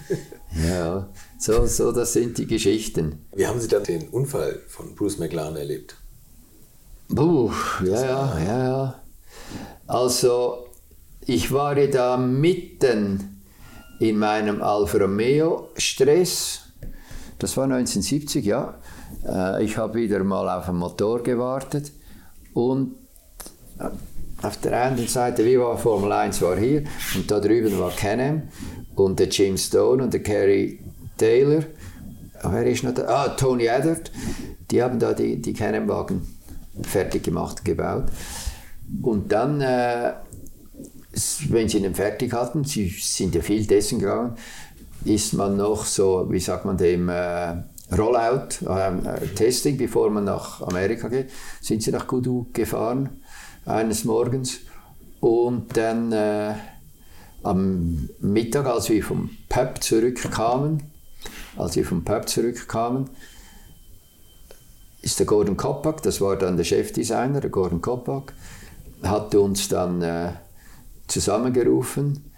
[0.66, 3.26] Ja, so, so, das sind die Geschichten.
[3.36, 5.98] Wie haben Sie dann den Unfall von Bruce McLaren erlebt?
[7.14, 7.52] Puh,
[7.86, 8.96] ja, ja, ja, ja.
[9.88, 10.68] Also,
[11.26, 13.42] ich war da mitten
[14.00, 16.62] in meinem Alfa Romeo-Stress.
[17.40, 18.76] Das war 1970, ja.
[19.26, 21.92] Äh, ich habe wieder mal auf einen Motor gewartet
[22.54, 22.96] und
[23.80, 23.90] äh,
[24.46, 26.84] auf der einen Seite, wie war Formel 1 war hier
[27.16, 28.44] und da drüben war Canem
[28.96, 30.80] und der Jim Stone und der Kerry
[31.18, 31.64] Taylor.
[32.44, 33.08] Wer ist noch da?
[33.08, 34.12] Ah, Tony Eddard.
[34.70, 36.37] Die haben da die, die Canem-Wagen
[36.84, 38.06] fertig gemacht, gebaut.
[39.02, 40.14] Und dann, äh,
[41.50, 44.38] wenn sie ihn fertig hatten, sie sind ja viel dessen gegangen,
[45.06, 47.56] ist man noch so, wie sagt man dem, äh,
[47.96, 51.30] Rollout, äh, Testing, bevor man nach Amerika geht,
[51.62, 53.22] sind sie nach Kudu gefahren,
[53.66, 54.60] eines Morgens.
[55.22, 56.54] Und dann äh,
[57.44, 60.84] am Mittag, als wir vom Pub zurückkamen,
[61.56, 63.10] als wir vom Pub zurückkamen,
[65.02, 68.34] ist der Gordon Koppak, das war dann der Chefdesigner, der Gordon Koppak,
[69.04, 70.34] hat uns dann äh,
[71.08, 72.32] zusammengerufen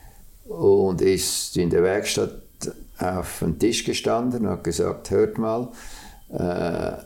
[0.45, 2.41] und ist in der Werkstatt
[2.99, 5.72] auf den Tisch gestanden und hat gesagt, hört mal,
[6.30, 7.03] äh,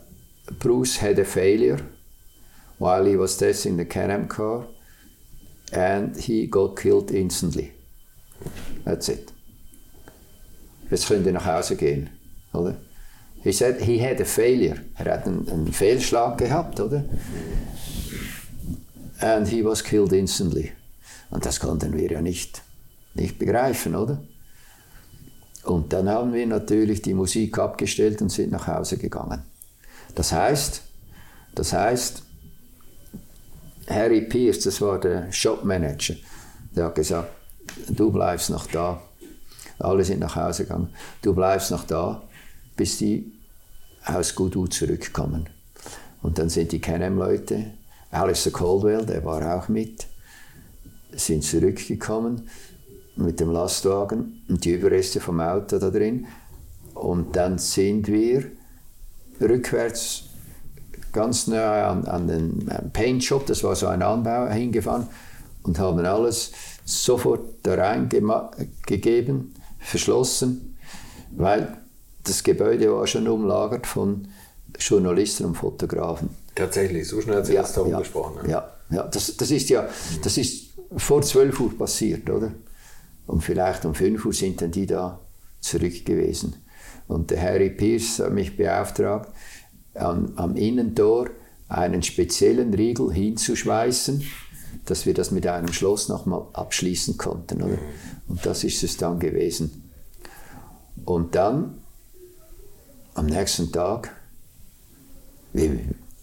[0.58, 1.80] Bruce had a failure
[2.78, 4.66] while he was testing the Can-Am car
[5.72, 7.72] and he got killed instantly.
[8.84, 9.32] That's it.
[10.90, 12.10] Jetzt könnt ihr nach Hause gehen,
[12.52, 12.76] oder?
[13.44, 14.78] He said he had a failure.
[14.96, 17.04] Er hat einen, einen Fehlschlag gehabt, oder?
[19.20, 20.72] And he was killed instantly.
[21.30, 22.62] Und das konnten wir ja nicht,
[23.12, 24.22] nicht begreifen, oder?
[25.64, 29.42] Und dann haben wir natürlich die Musik abgestellt und sind nach Hause gegangen.
[30.14, 30.82] Das heißt,
[31.54, 32.22] das heißt,
[33.88, 36.14] Harry Pierce, das war der Shopmanager,
[36.74, 37.30] der hat gesagt,
[37.88, 39.02] du bleibst noch da.
[39.78, 40.88] Alle sind nach Hause gegangen.
[41.20, 42.22] Du bleibst noch da,
[42.76, 43.33] bis die
[44.04, 45.48] aus Gudu zurückkommen.
[46.22, 47.72] Und dann sind die Can-Am-Leute,
[48.10, 50.06] Alistair Caldwell, der war auch mit,
[51.12, 52.48] sind zurückgekommen
[53.16, 56.26] mit dem Lastwagen und die Überreste vom Auto da drin.
[56.94, 58.50] Und dann sind wir
[59.40, 60.24] rückwärts
[61.12, 65.06] ganz nah an, an den Paint Shop, das war so ein Anbau, hingefahren
[65.62, 66.52] und haben alles
[66.84, 70.76] sofort da reingegeben, verschlossen,
[71.36, 71.83] weil
[72.24, 74.28] das Gebäude war schon umlagert von
[74.78, 76.30] Journalisten und Fotografen.
[76.54, 78.48] Tatsächlich, so schnell hat sie ja, das darum ja, gesprochen.
[78.48, 79.88] Ja, ja, ja das, das ist ja
[80.22, 82.52] das ist vor 12 Uhr passiert, oder?
[83.26, 85.20] Und vielleicht um 5 Uhr sind dann die da
[85.60, 86.56] zurück gewesen.
[87.08, 89.32] Und der Harry Pierce hat mich beauftragt,
[89.94, 91.30] am, am Innentor
[91.68, 94.24] einen speziellen Riegel hinzuschweißen,
[94.84, 97.62] dass wir das mit einem Schloss nochmal abschließen konnten.
[97.62, 97.78] Oder?
[98.28, 99.90] Und das ist es dann gewesen.
[101.04, 101.83] Und dann,
[103.14, 104.10] am nächsten Tag,
[105.52, 105.78] wir,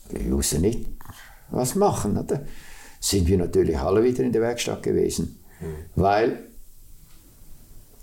[0.09, 0.85] wir wussten nicht,
[1.49, 2.41] was machen, oder?
[3.01, 5.39] sind wir natürlich alle wieder in der Werkstatt gewesen.
[5.59, 5.65] Mhm.
[5.95, 6.39] Weil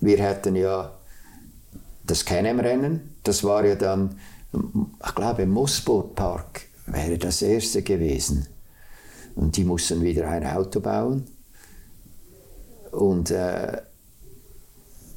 [0.01, 0.93] wir hätten ja
[2.05, 4.19] das Kenem-Rennen, das war ja dann,
[4.53, 8.47] ich glaube, im Moosboot-Park wäre das erste gewesen.
[9.37, 11.27] Und die mussten wieder ein Auto bauen.
[12.91, 13.83] Und äh,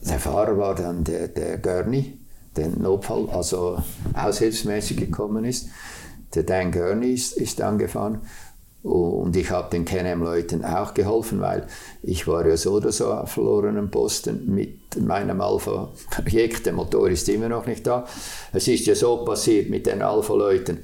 [0.04, 2.20] der Fahrer war dann der, der Gurney,
[2.56, 3.82] der Notfall, also
[4.14, 5.68] aushilfsmäßig gekommen ist.
[6.36, 8.22] Der Dan Gurney ist, ist angefahren
[8.84, 11.68] und ich habe den Can-Am-Leuten auch geholfen, weil
[12.02, 16.66] ich war ja so oder so auf verlorenen Posten mit meinem Alpha-Projekt.
[16.66, 18.08] Der Motor ist immer noch nicht da.
[18.52, 20.80] Es ist ja so passiert mit den Alpha-Leuten.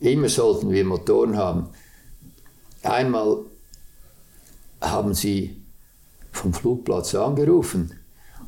[0.00, 1.68] Immer sollten wir Motoren haben.
[2.82, 3.38] Einmal
[4.82, 5.62] haben sie
[6.32, 7.99] vom Flugplatz angerufen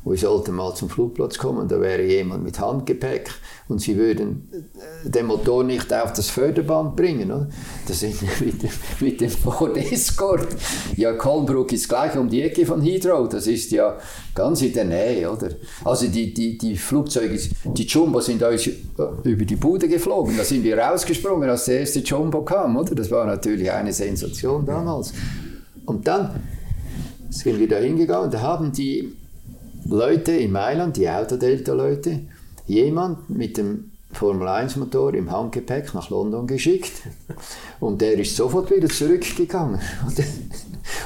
[0.05, 3.31] wir sollten mal zum Flugplatz kommen, da wäre jemand mit Handgepäck
[3.69, 7.31] und sie würden äh, den Motor nicht auf das Förderband bringen.
[7.31, 7.47] Oder?
[7.87, 8.55] Das sind mit,
[8.99, 10.47] mit dem Ford Escort.
[10.97, 13.97] Ja, Kolbruck ist gleich um die Ecke von Heathrow, das ist ja
[14.35, 15.31] ganz in der Nähe.
[15.31, 15.49] Oder?
[15.85, 18.69] Also die, die, die Flugzeuge, die Jumbo sind uns
[19.23, 22.75] über die Bude geflogen, da sind wir rausgesprungen, als der erste Jumbo kam.
[22.75, 22.93] Oder?
[22.93, 25.13] Das war natürlich eine Sensation damals.
[25.85, 26.43] Und dann
[27.29, 29.15] sind wir da hingegangen, da haben die
[29.85, 32.21] Leute in Mailand, die Autodelta-Leute,
[32.67, 36.91] jemand mit dem Formel 1 Motor im Handgepäck nach London geschickt
[37.79, 39.79] und der ist sofort wieder zurückgegangen.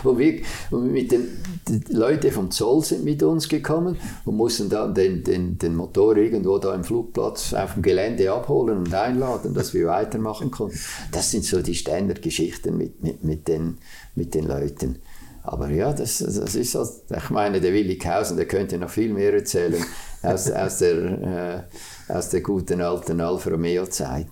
[0.03, 0.41] Und, wir,
[0.71, 1.27] und mit den
[1.67, 6.17] die Leute vom Zoll sind mit uns gekommen und mussten dann den, den, den Motor
[6.17, 10.79] irgendwo da im Flugplatz auf dem Gelände abholen und einladen, dass wir weitermachen konnten.
[11.11, 13.77] Das sind so die Standardgeschichten mit, mit, mit, den,
[14.15, 14.99] mit den Leuten.
[15.47, 16.85] Aber ja, das, das ist so.
[17.15, 19.81] Ich meine, der Willi Kausen, der könnte noch viel mehr erzählen
[20.21, 21.67] aus, aus, der,
[22.09, 24.27] äh, aus der guten alten Alfa Romeo-Zeit.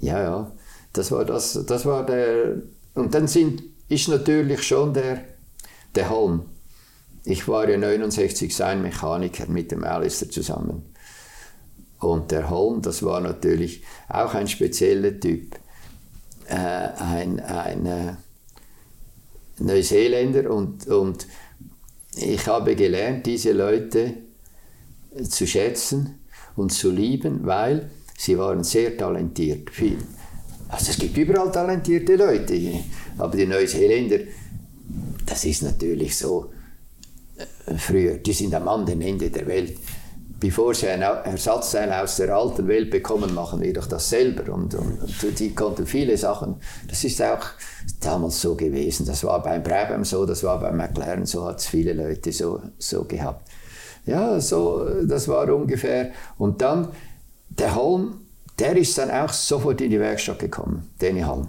[0.00, 0.52] Ja, ja,
[0.92, 2.56] das war das, das war der.
[2.94, 5.22] Und dann sind, ist natürlich schon der,
[5.94, 6.46] der Holm.
[7.24, 10.92] Ich war ja 69 sein Mechaniker mit dem Alistair zusammen.
[12.00, 15.54] Und der Holm, das war natürlich auch ein spezieller Typ.
[16.46, 18.14] Äh, ein, ein äh,
[19.60, 21.26] Neuseeländer und, und
[22.16, 24.14] ich habe gelernt, diese Leute
[25.28, 26.18] zu schätzen
[26.56, 29.70] und zu lieben, weil sie waren sehr talentiert.
[30.68, 32.80] Also es gibt überall talentierte Leute,
[33.16, 34.18] aber die Neuseeländer,
[35.24, 36.50] das ist natürlich so,
[37.36, 39.76] äh, früher, die sind am anderen Ende der Welt
[40.40, 44.52] bevor sie ein Ersatzteil aus der alten Welt bekommen, machen wir doch das selber.
[44.52, 46.56] Und, und, und, die konnten viele Sachen.
[46.88, 47.44] Das ist auch
[48.00, 49.06] damals so gewesen.
[49.06, 52.62] Das war beim Brabham so, das war beim McLaren so, hat es viele Leute so,
[52.78, 53.48] so gehabt.
[54.06, 56.12] Ja, so, das war ungefähr.
[56.38, 56.88] Und dann
[57.48, 58.20] der Holm,
[58.58, 61.48] der ist dann auch sofort in die Werkstatt gekommen, Danny Holm.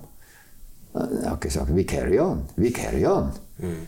[0.93, 3.31] Er hat gesagt, we carry on, we carry on.
[3.59, 3.87] Mhm.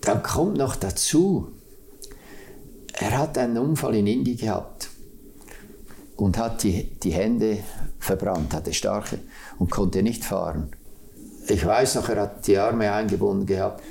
[0.00, 1.52] Dann kommt noch dazu,
[3.00, 4.90] er hat einen Unfall in Indien gehabt
[6.16, 7.58] und hat die, die Hände
[7.98, 9.18] verbrannt, hatte starke
[9.58, 10.70] und konnte nicht fahren.
[11.48, 13.82] Ich weiß noch, er hat die Arme eingebunden gehabt.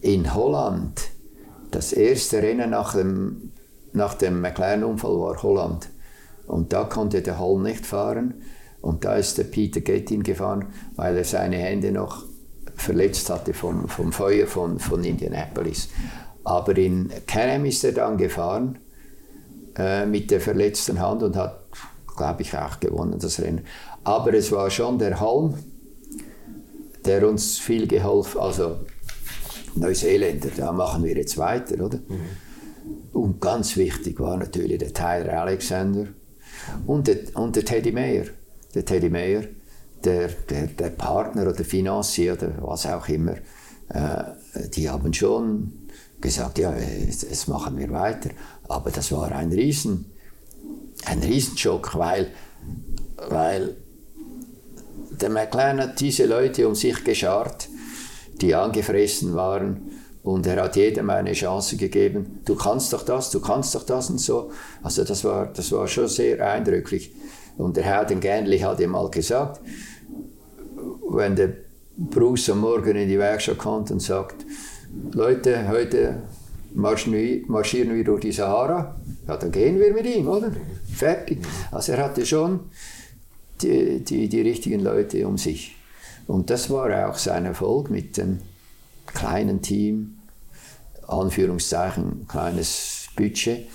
[0.00, 0.98] In Holland,
[1.70, 3.52] das erste Rennen nach dem,
[3.92, 5.90] nach dem McLaren-Unfall war Holland.
[6.46, 8.42] Und da konnte der Holm nicht fahren.
[8.80, 10.66] Und da ist der Peter Gettin gefahren,
[10.96, 12.24] weil er seine Hände noch
[12.76, 15.90] verletzt hatte vom, vom Feuer von, von Indianapolis.
[16.44, 18.78] Aber in Canham ist er dann gefahren
[19.76, 21.64] äh, mit der verletzten Hand und hat,
[22.16, 23.64] glaube ich, auch gewonnen das Rennen.
[24.04, 25.54] Aber es war schon der Halm,
[27.04, 28.76] der uns viel geholfen also
[29.74, 31.98] Neuseeländer, da machen wir jetzt weiter, oder?
[31.98, 32.20] Mhm.
[33.12, 36.08] Und ganz wichtig war natürlich der Tyler Alexander.
[36.86, 38.24] Und der, und der Teddy Mayer,
[38.74, 39.44] der Teddy Mayer,
[40.04, 43.36] der, der, der Partner oder Financier oder was auch immer,
[43.88, 45.72] äh, die haben schon
[46.20, 46.74] gesagt, ja,
[47.06, 48.30] das machen wir weiter.
[48.68, 50.12] Aber das war ein Riesen,
[51.04, 52.30] ein Riesenschock, weil,
[53.28, 53.76] weil
[55.10, 57.68] der McLaren hat diese Leute um sich geschart,
[58.40, 59.90] die angefressen waren
[60.22, 62.40] und er hat jedem eine Chance gegeben.
[62.44, 64.50] Du kannst doch das, du kannst doch das und so.
[64.82, 67.12] Also das war, das war schon sehr eindrücklich.
[67.56, 69.60] Und der Herr Gähnli hat ihm mal gesagt,
[71.10, 71.54] wenn der
[71.96, 74.46] Bruce am Morgen in die Werkstatt kommt und sagt,
[75.12, 76.22] Leute, heute
[76.74, 78.96] marschieren wir durch die Sahara,
[79.26, 80.52] ja, dann gehen wir mit ihm, oder?
[80.92, 81.38] Fertig.
[81.70, 82.60] Also er hatte schon
[83.62, 85.76] die, die, die richtigen Leute um sich.
[86.26, 88.40] Und das war auch sein Erfolg mit dem
[89.06, 90.18] kleinen Team,
[91.06, 93.68] Anführungszeichen, kleines Budget.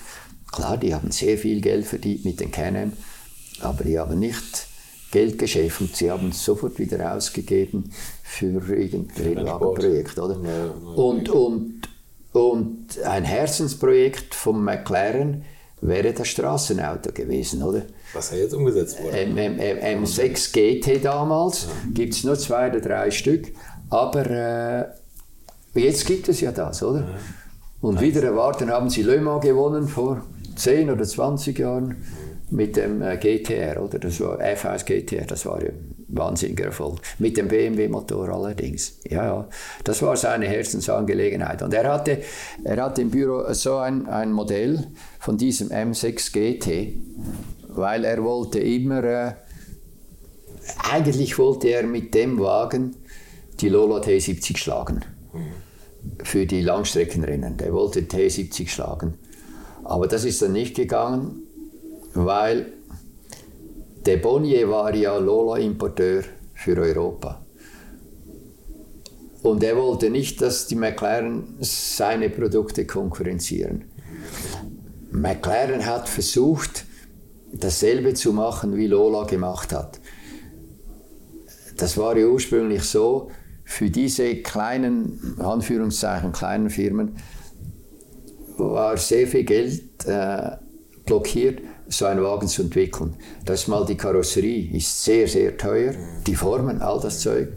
[0.52, 2.92] Klar, die haben sehr viel Geld verdient mit den Canem,
[3.60, 4.68] aber die haben nicht
[5.10, 7.90] Geld geschäft und sie haben es sofort wieder ausgegeben
[8.26, 10.18] für irgendein Rennwagenprojekt.
[10.18, 10.36] Oder?
[10.96, 11.80] Und, und,
[12.32, 15.44] und ein Herzensprojekt von McLaren
[15.80, 17.82] wäre das Straßenauto gewesen, oder?
[18.12, 19.16] Was er jetzt umgesetzt wurde.
[19.16, 21.70] M M M M6 GT damals, ja.
[21.94, 23.52] gibt es nur zwei oder drei Stück,
[23.90, 24.26] aber
[25.74, 27.00] äh, jetzt gibt es ja das, oder?
[27.00, 27.06] Ja.
[27.80, 30.22] Und wieder erwarten haben sie Le Mans gewonnen vor
[30.56, 31.96] 10 oder 20 Jahren
[32.50, 33.98] mit dem äh, GTR, oder?
[33.98, 35.70] Das war F1 GTR, das war ja
[36.08, 37.00] wahnsinniger Erfolg.
[37.18, 38.98] Mit dem BMW-Motor allerdings.
[39.08, 39.48] Ja, ja.
[39.84, 41.62] Das war seine Herzensangelegenheit.
[41.62, 42.22] Und er hatte,
[42.64, 44.86] er hatte im Büro so ein, ein Modell
[45.18, 46.94] von diesem M6 GT,
[47.68, 49.32] weil er wollte immer, äh,
[50.90, 52.96] eigentlich wollte er mit dem Wagen
[53.60, 55.04] die Lola T70 schlagen.
[56.22, 57.56] Für die Langstreckenrennen.
[57.56, 59.14] Der wollte T70 schlagen.
[59.82, 61.42] Aber das ist dann nicht gegangen,
[62.14, 62.72] weil
[64.06, 66.22] der Bonnier war ja Lola-Importeur
[66.54, 67.44] für Europa.
[69.42, 73.84] Und er wollte nicht, dass die McLaren seine Produkte konkurrenzieren.
[75.10, 76.84] McLaren hat versucht,
[77.52, 80.00] dasselbe zu machen, wie Lola gemacht hat.
[81.76, 83.30] Das war ja ursprünglich so,
[83.64, 87.16] für diese kleinen, Anführungszeichen, kleinen Firmen
[88.56, 90.52] war sehr viel Geld äh,
[91.04, 93.14] blockiert so einen Wagen zu entwickeln.
[93.44, 95.94] Das mal die Karosserie ist sehr, sehr teuer,
[96.26, 97.48] die Formen, all das Zeug.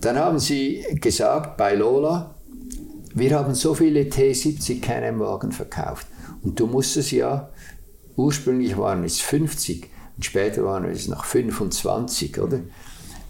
[0.00, 2.34] Dann haben sie gesagt bei Lola,
[3.14, 6.06] wir haben so viele T70 Can-Am-Wagen verkauft.
[6.42, 7.50] Und du musstest ja,
[8.16, 12.60] ursprünglich waren es 50 und später waren es noch 25, oder?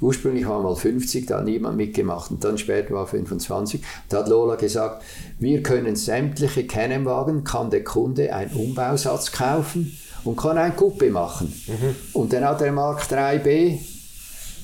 [0.03, 3.81] Ursprünglich waren mal 50, da hat niemand mitgemacht und dann später war 25.
[4.09, 5.05] Da hat Lola gesagt,
[5.39, 11.53] wir können sämtliche Kennenwagen, kann der Kunde einen Umbausatz kaufen und kann ein Coupé machen.
[11.69, 11.97] Mhm.
[12.15, 13.79] Und dann hat er Mark 3B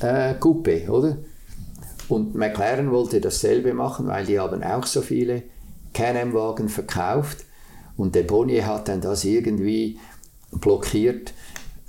[0.01, 1.19] äh, Coupé, oder?
[2.09, 5.45] Und McLaren wollte dasselbe machen, weil die haben auch so viele
[5.95, 7.45] Can-Am-Wagen verkauft.
[7.97, 9.99] Und der Bonnier hat dann das irgendwie
[10.53, 11.33] blockiert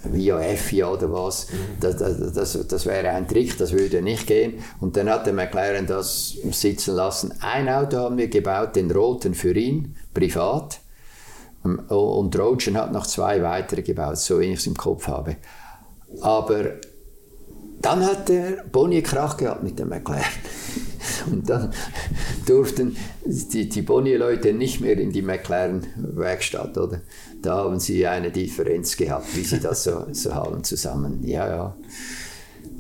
[0.04, 1.48] via FIA oder was,
[1.80, 4.64] das, das, das, wäre ein Trick, das würde nicht gehen.
[4.80, 7.34] Und dann hat der McLaren das sitzen lassen.
[7.42, 10.80] Ein Auto haben wir gebaut, den roten für ihn, privat.
[11.64, 15.36] Und Trojan hat noch zwei weitere gebaut, so wie ich es im Kopf habe.
[16.22, 16.66] Aber
[17.81, 20.23] dann hat der Bonnier Krach gehabt mit dem McLaren.
[21.31, 21.73] Und dann
[22.45, 27.01] durften die, die Bonnier-Leute nicht mehr in die McLaren-Werkstatt, oder?
[27.41, 31.26] da haben sie eine Differenz gehabt, wie sie das so, so haben zusammen.
[31.26, 31.77] Ja, ja.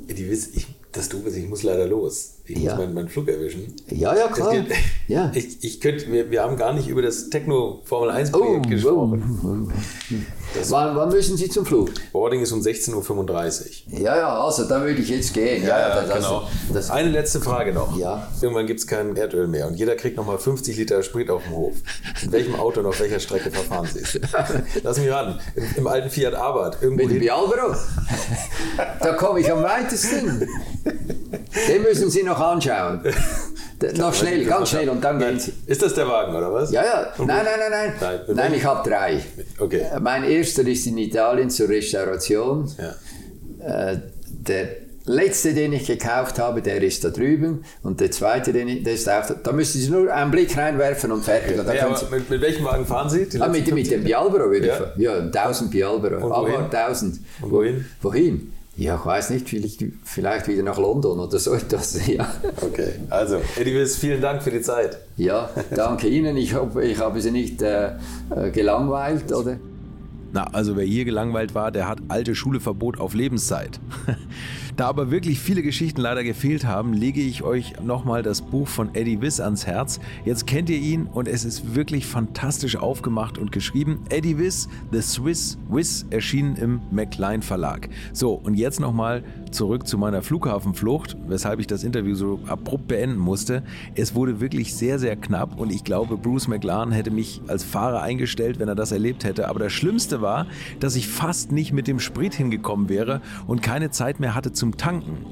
[0.07, 2.38] Die wissen, ich, das Doofe ist, ich muss leider los.
[2.49, 2.71] Ich ja.
[2.71, 3.75] muss meinen, meinen Flug erwischen.
[3.89, 4.51] Ja, ja, klar.
[4.51, 4.71] Gibt,
[5.07, 5.31] ja.
[5.35, 8.69] Ich, ich könnte, wir, wir haben gar nicht über das Techno Formel 1 Projekt oh,
[8.69, 9.39] gesprochen.
[9.43, 10.65] Oh, oh.
[10.69, 11.91] Wann, wann, müssen Sie zum Flug?
[12.11, 13.99] Boarding ist um 16.35 Uhr.
[13.99, 15.63] Ja, ja, also da würde ich jetzt gehen.
[15.63, 16.47] Ja, ja, das, genau.
[16.73, 17.95] Das, Eine letzte Frage noch.
[17.97, 18.27] Ja.
[18.41, 21.53] Irgendwann gibt es kein Erdöl mehr und jeder kriegt nochmal 50 Liter Sprit auf dem
[21.53, 21.75] Hof.
[22.23, 24.19] In welchem Auto und auf welcher Strecke verfahren Sie?
[24.83, 25.39] Lass mich ran.
[25.55, 26.81] Im, Im, alten Fiat Abarth.
[26.81, 27.29] Irgendwo Mit dem
[28.99, 30.47] da komme ich am weitesten.
[31.67, 33.01] Den müssen Sie noch anschauen.
[33.97, 35.53] noch schnell, ganz schnell und dann gehen Sie.
[35.65, 36.71] Ist das der Wagen oder was?
[36.71, 37.13] Ja, ja.
[37.17, 37.93] Nein, nein, nein, nein.
[37.99, 39.19] Nein, nein ich habe drei.
[39.57, 39.85] Okay.
[39.99, 42.71] Mein erster ist in Italien zur Restauration.
[42.77, 43.91] Ja.
[43.91, 43.99] Äh,
[44.29, 44.67] der
[45.05, 47.63] letzte, den ich gekauft habe, der ist da drüben.
[47.81, 49.33] Und der zweite, den ich, der ist auch da.
[49.33, 51.59] Da müssen Sie nur einen Blick reinwerfen und fertig.
[51.59, 51.77] Okay.
[51.77, 53.27] Ja, mit, mit, welchem Wagen fahren Sie?
[53.39, 54.73] Ah, mit, mit dem Bialbero würde ja.
[54.73, 54.91] ich fahren.
[54.97, 56.31] Ja, 1000 Bialbero.
[56.31, 57.19] Aber 1000.
[57.41, 57.85] Und wohin?
[58.01, 58.53] Wohin?
[58.79, 61.99] Ja, ich weiß nicht, vielleicht, vielleicht wieder nach London oder so etwas.
[62.07, 62.33] Ja.
[62.61, 64.99] Okay, also Eddie Wiss, vielen Dank für die Zeit.
[65.17, 66.37] Ja, danke Ihnen.
[66.37, 67.91] Ich hoffe, ich habe Sie nicht äh,
[68.33, 69.57] äh gelangweilt, oder?
[70.31, 73.81] Na, also wer hier gelangweilt war, der hat alte Schuleverbot auf Lebenszeit.
[74.79, 78.95] Da aber wirklich viele Geschichten leider gefehlt haben, lege ich euch nochmal das Buch von
[78.95, 79.99] Eddie Wiss ans Herz.
[80.23, 84.05] Jetzt kennt ihr ihn und es ist wirklich fantastisch aufgemacht und geschrieben.
[84.07, 87.89] Eddie Wiss, The Swiss Wiss, erschienen im McLean Verlag.
[88.13, 93.17] So, und jetzt nochmal zurück zu meiner Flughafenflucht, weshalb ich das Interview so abrupt beenden
[93.17, 93.63] musste.
[93.95, 98.01] Es wurde wirklich sehr, sehr knapp und ich glaube, Bruce McLaren hätte mich als Fahrer
[98.01, 99.47] eingestellt, wenn er das erlebt hätte.
[99.47, 100.47] Aber das Schlimmste war,
[100.79, 104.77] dass ich fast nicht mit dem Sprit hingekommen wäre und keine Zeit mehr hatte zum
[104.77, 105.25] Tanken.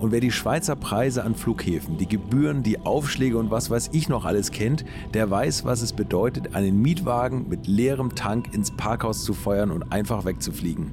[0.00, 4.08] Und wer die Schweizer Preise an Flughäfen, die Gebühren, die Aufschläge und was weiß ich
[4.08, 9.24] noch alles kennt, der weiß, was es bedeutet, einen Mietwagen mit leerem Tank ins Parkhaus
[9.24, 10.92] zu feuern und einfach wegzufliegen.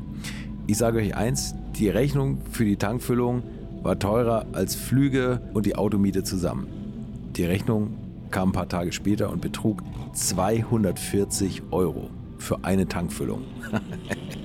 [0.70, 3.42] Ich sage euch eins, die Rechnung für die Tankfüllung
[3.84, 6.68] war teurer als Flüge und die Automiete zusammen.
[7.38, 7.96] Die Rechnung
[8.32, 9.82] kam ein paar Tage später und betrug
[10.12, 13.44] 240 Euro für eine Tankfüllung.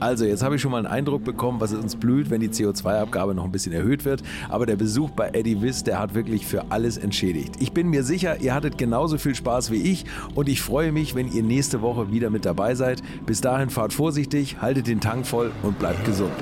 [0.00, 3.34] Also, jetzt habe ich schon mal einen Eindruck bekommen, was uns blüht, wenn die CO2-Abgabe
[3.34, 4.22] noch ein bisschen erhöht wird.
[4.48, 7.54] Aber der Besuch bei Eddie Wiss, der hat wirklich für alles entschädigt.
[7.58, 11.14] Ich bin mir sicher, ihr hattet genauso viel Spaß wie ich und ich freue mich,
[11.14, 13.02] wenn ihr nächste Woche wieder mit dabei seid.
[13.26, 16.32] Bis dahin fahrt vorsichtig, haltet den Tank voll und bleibt gesund.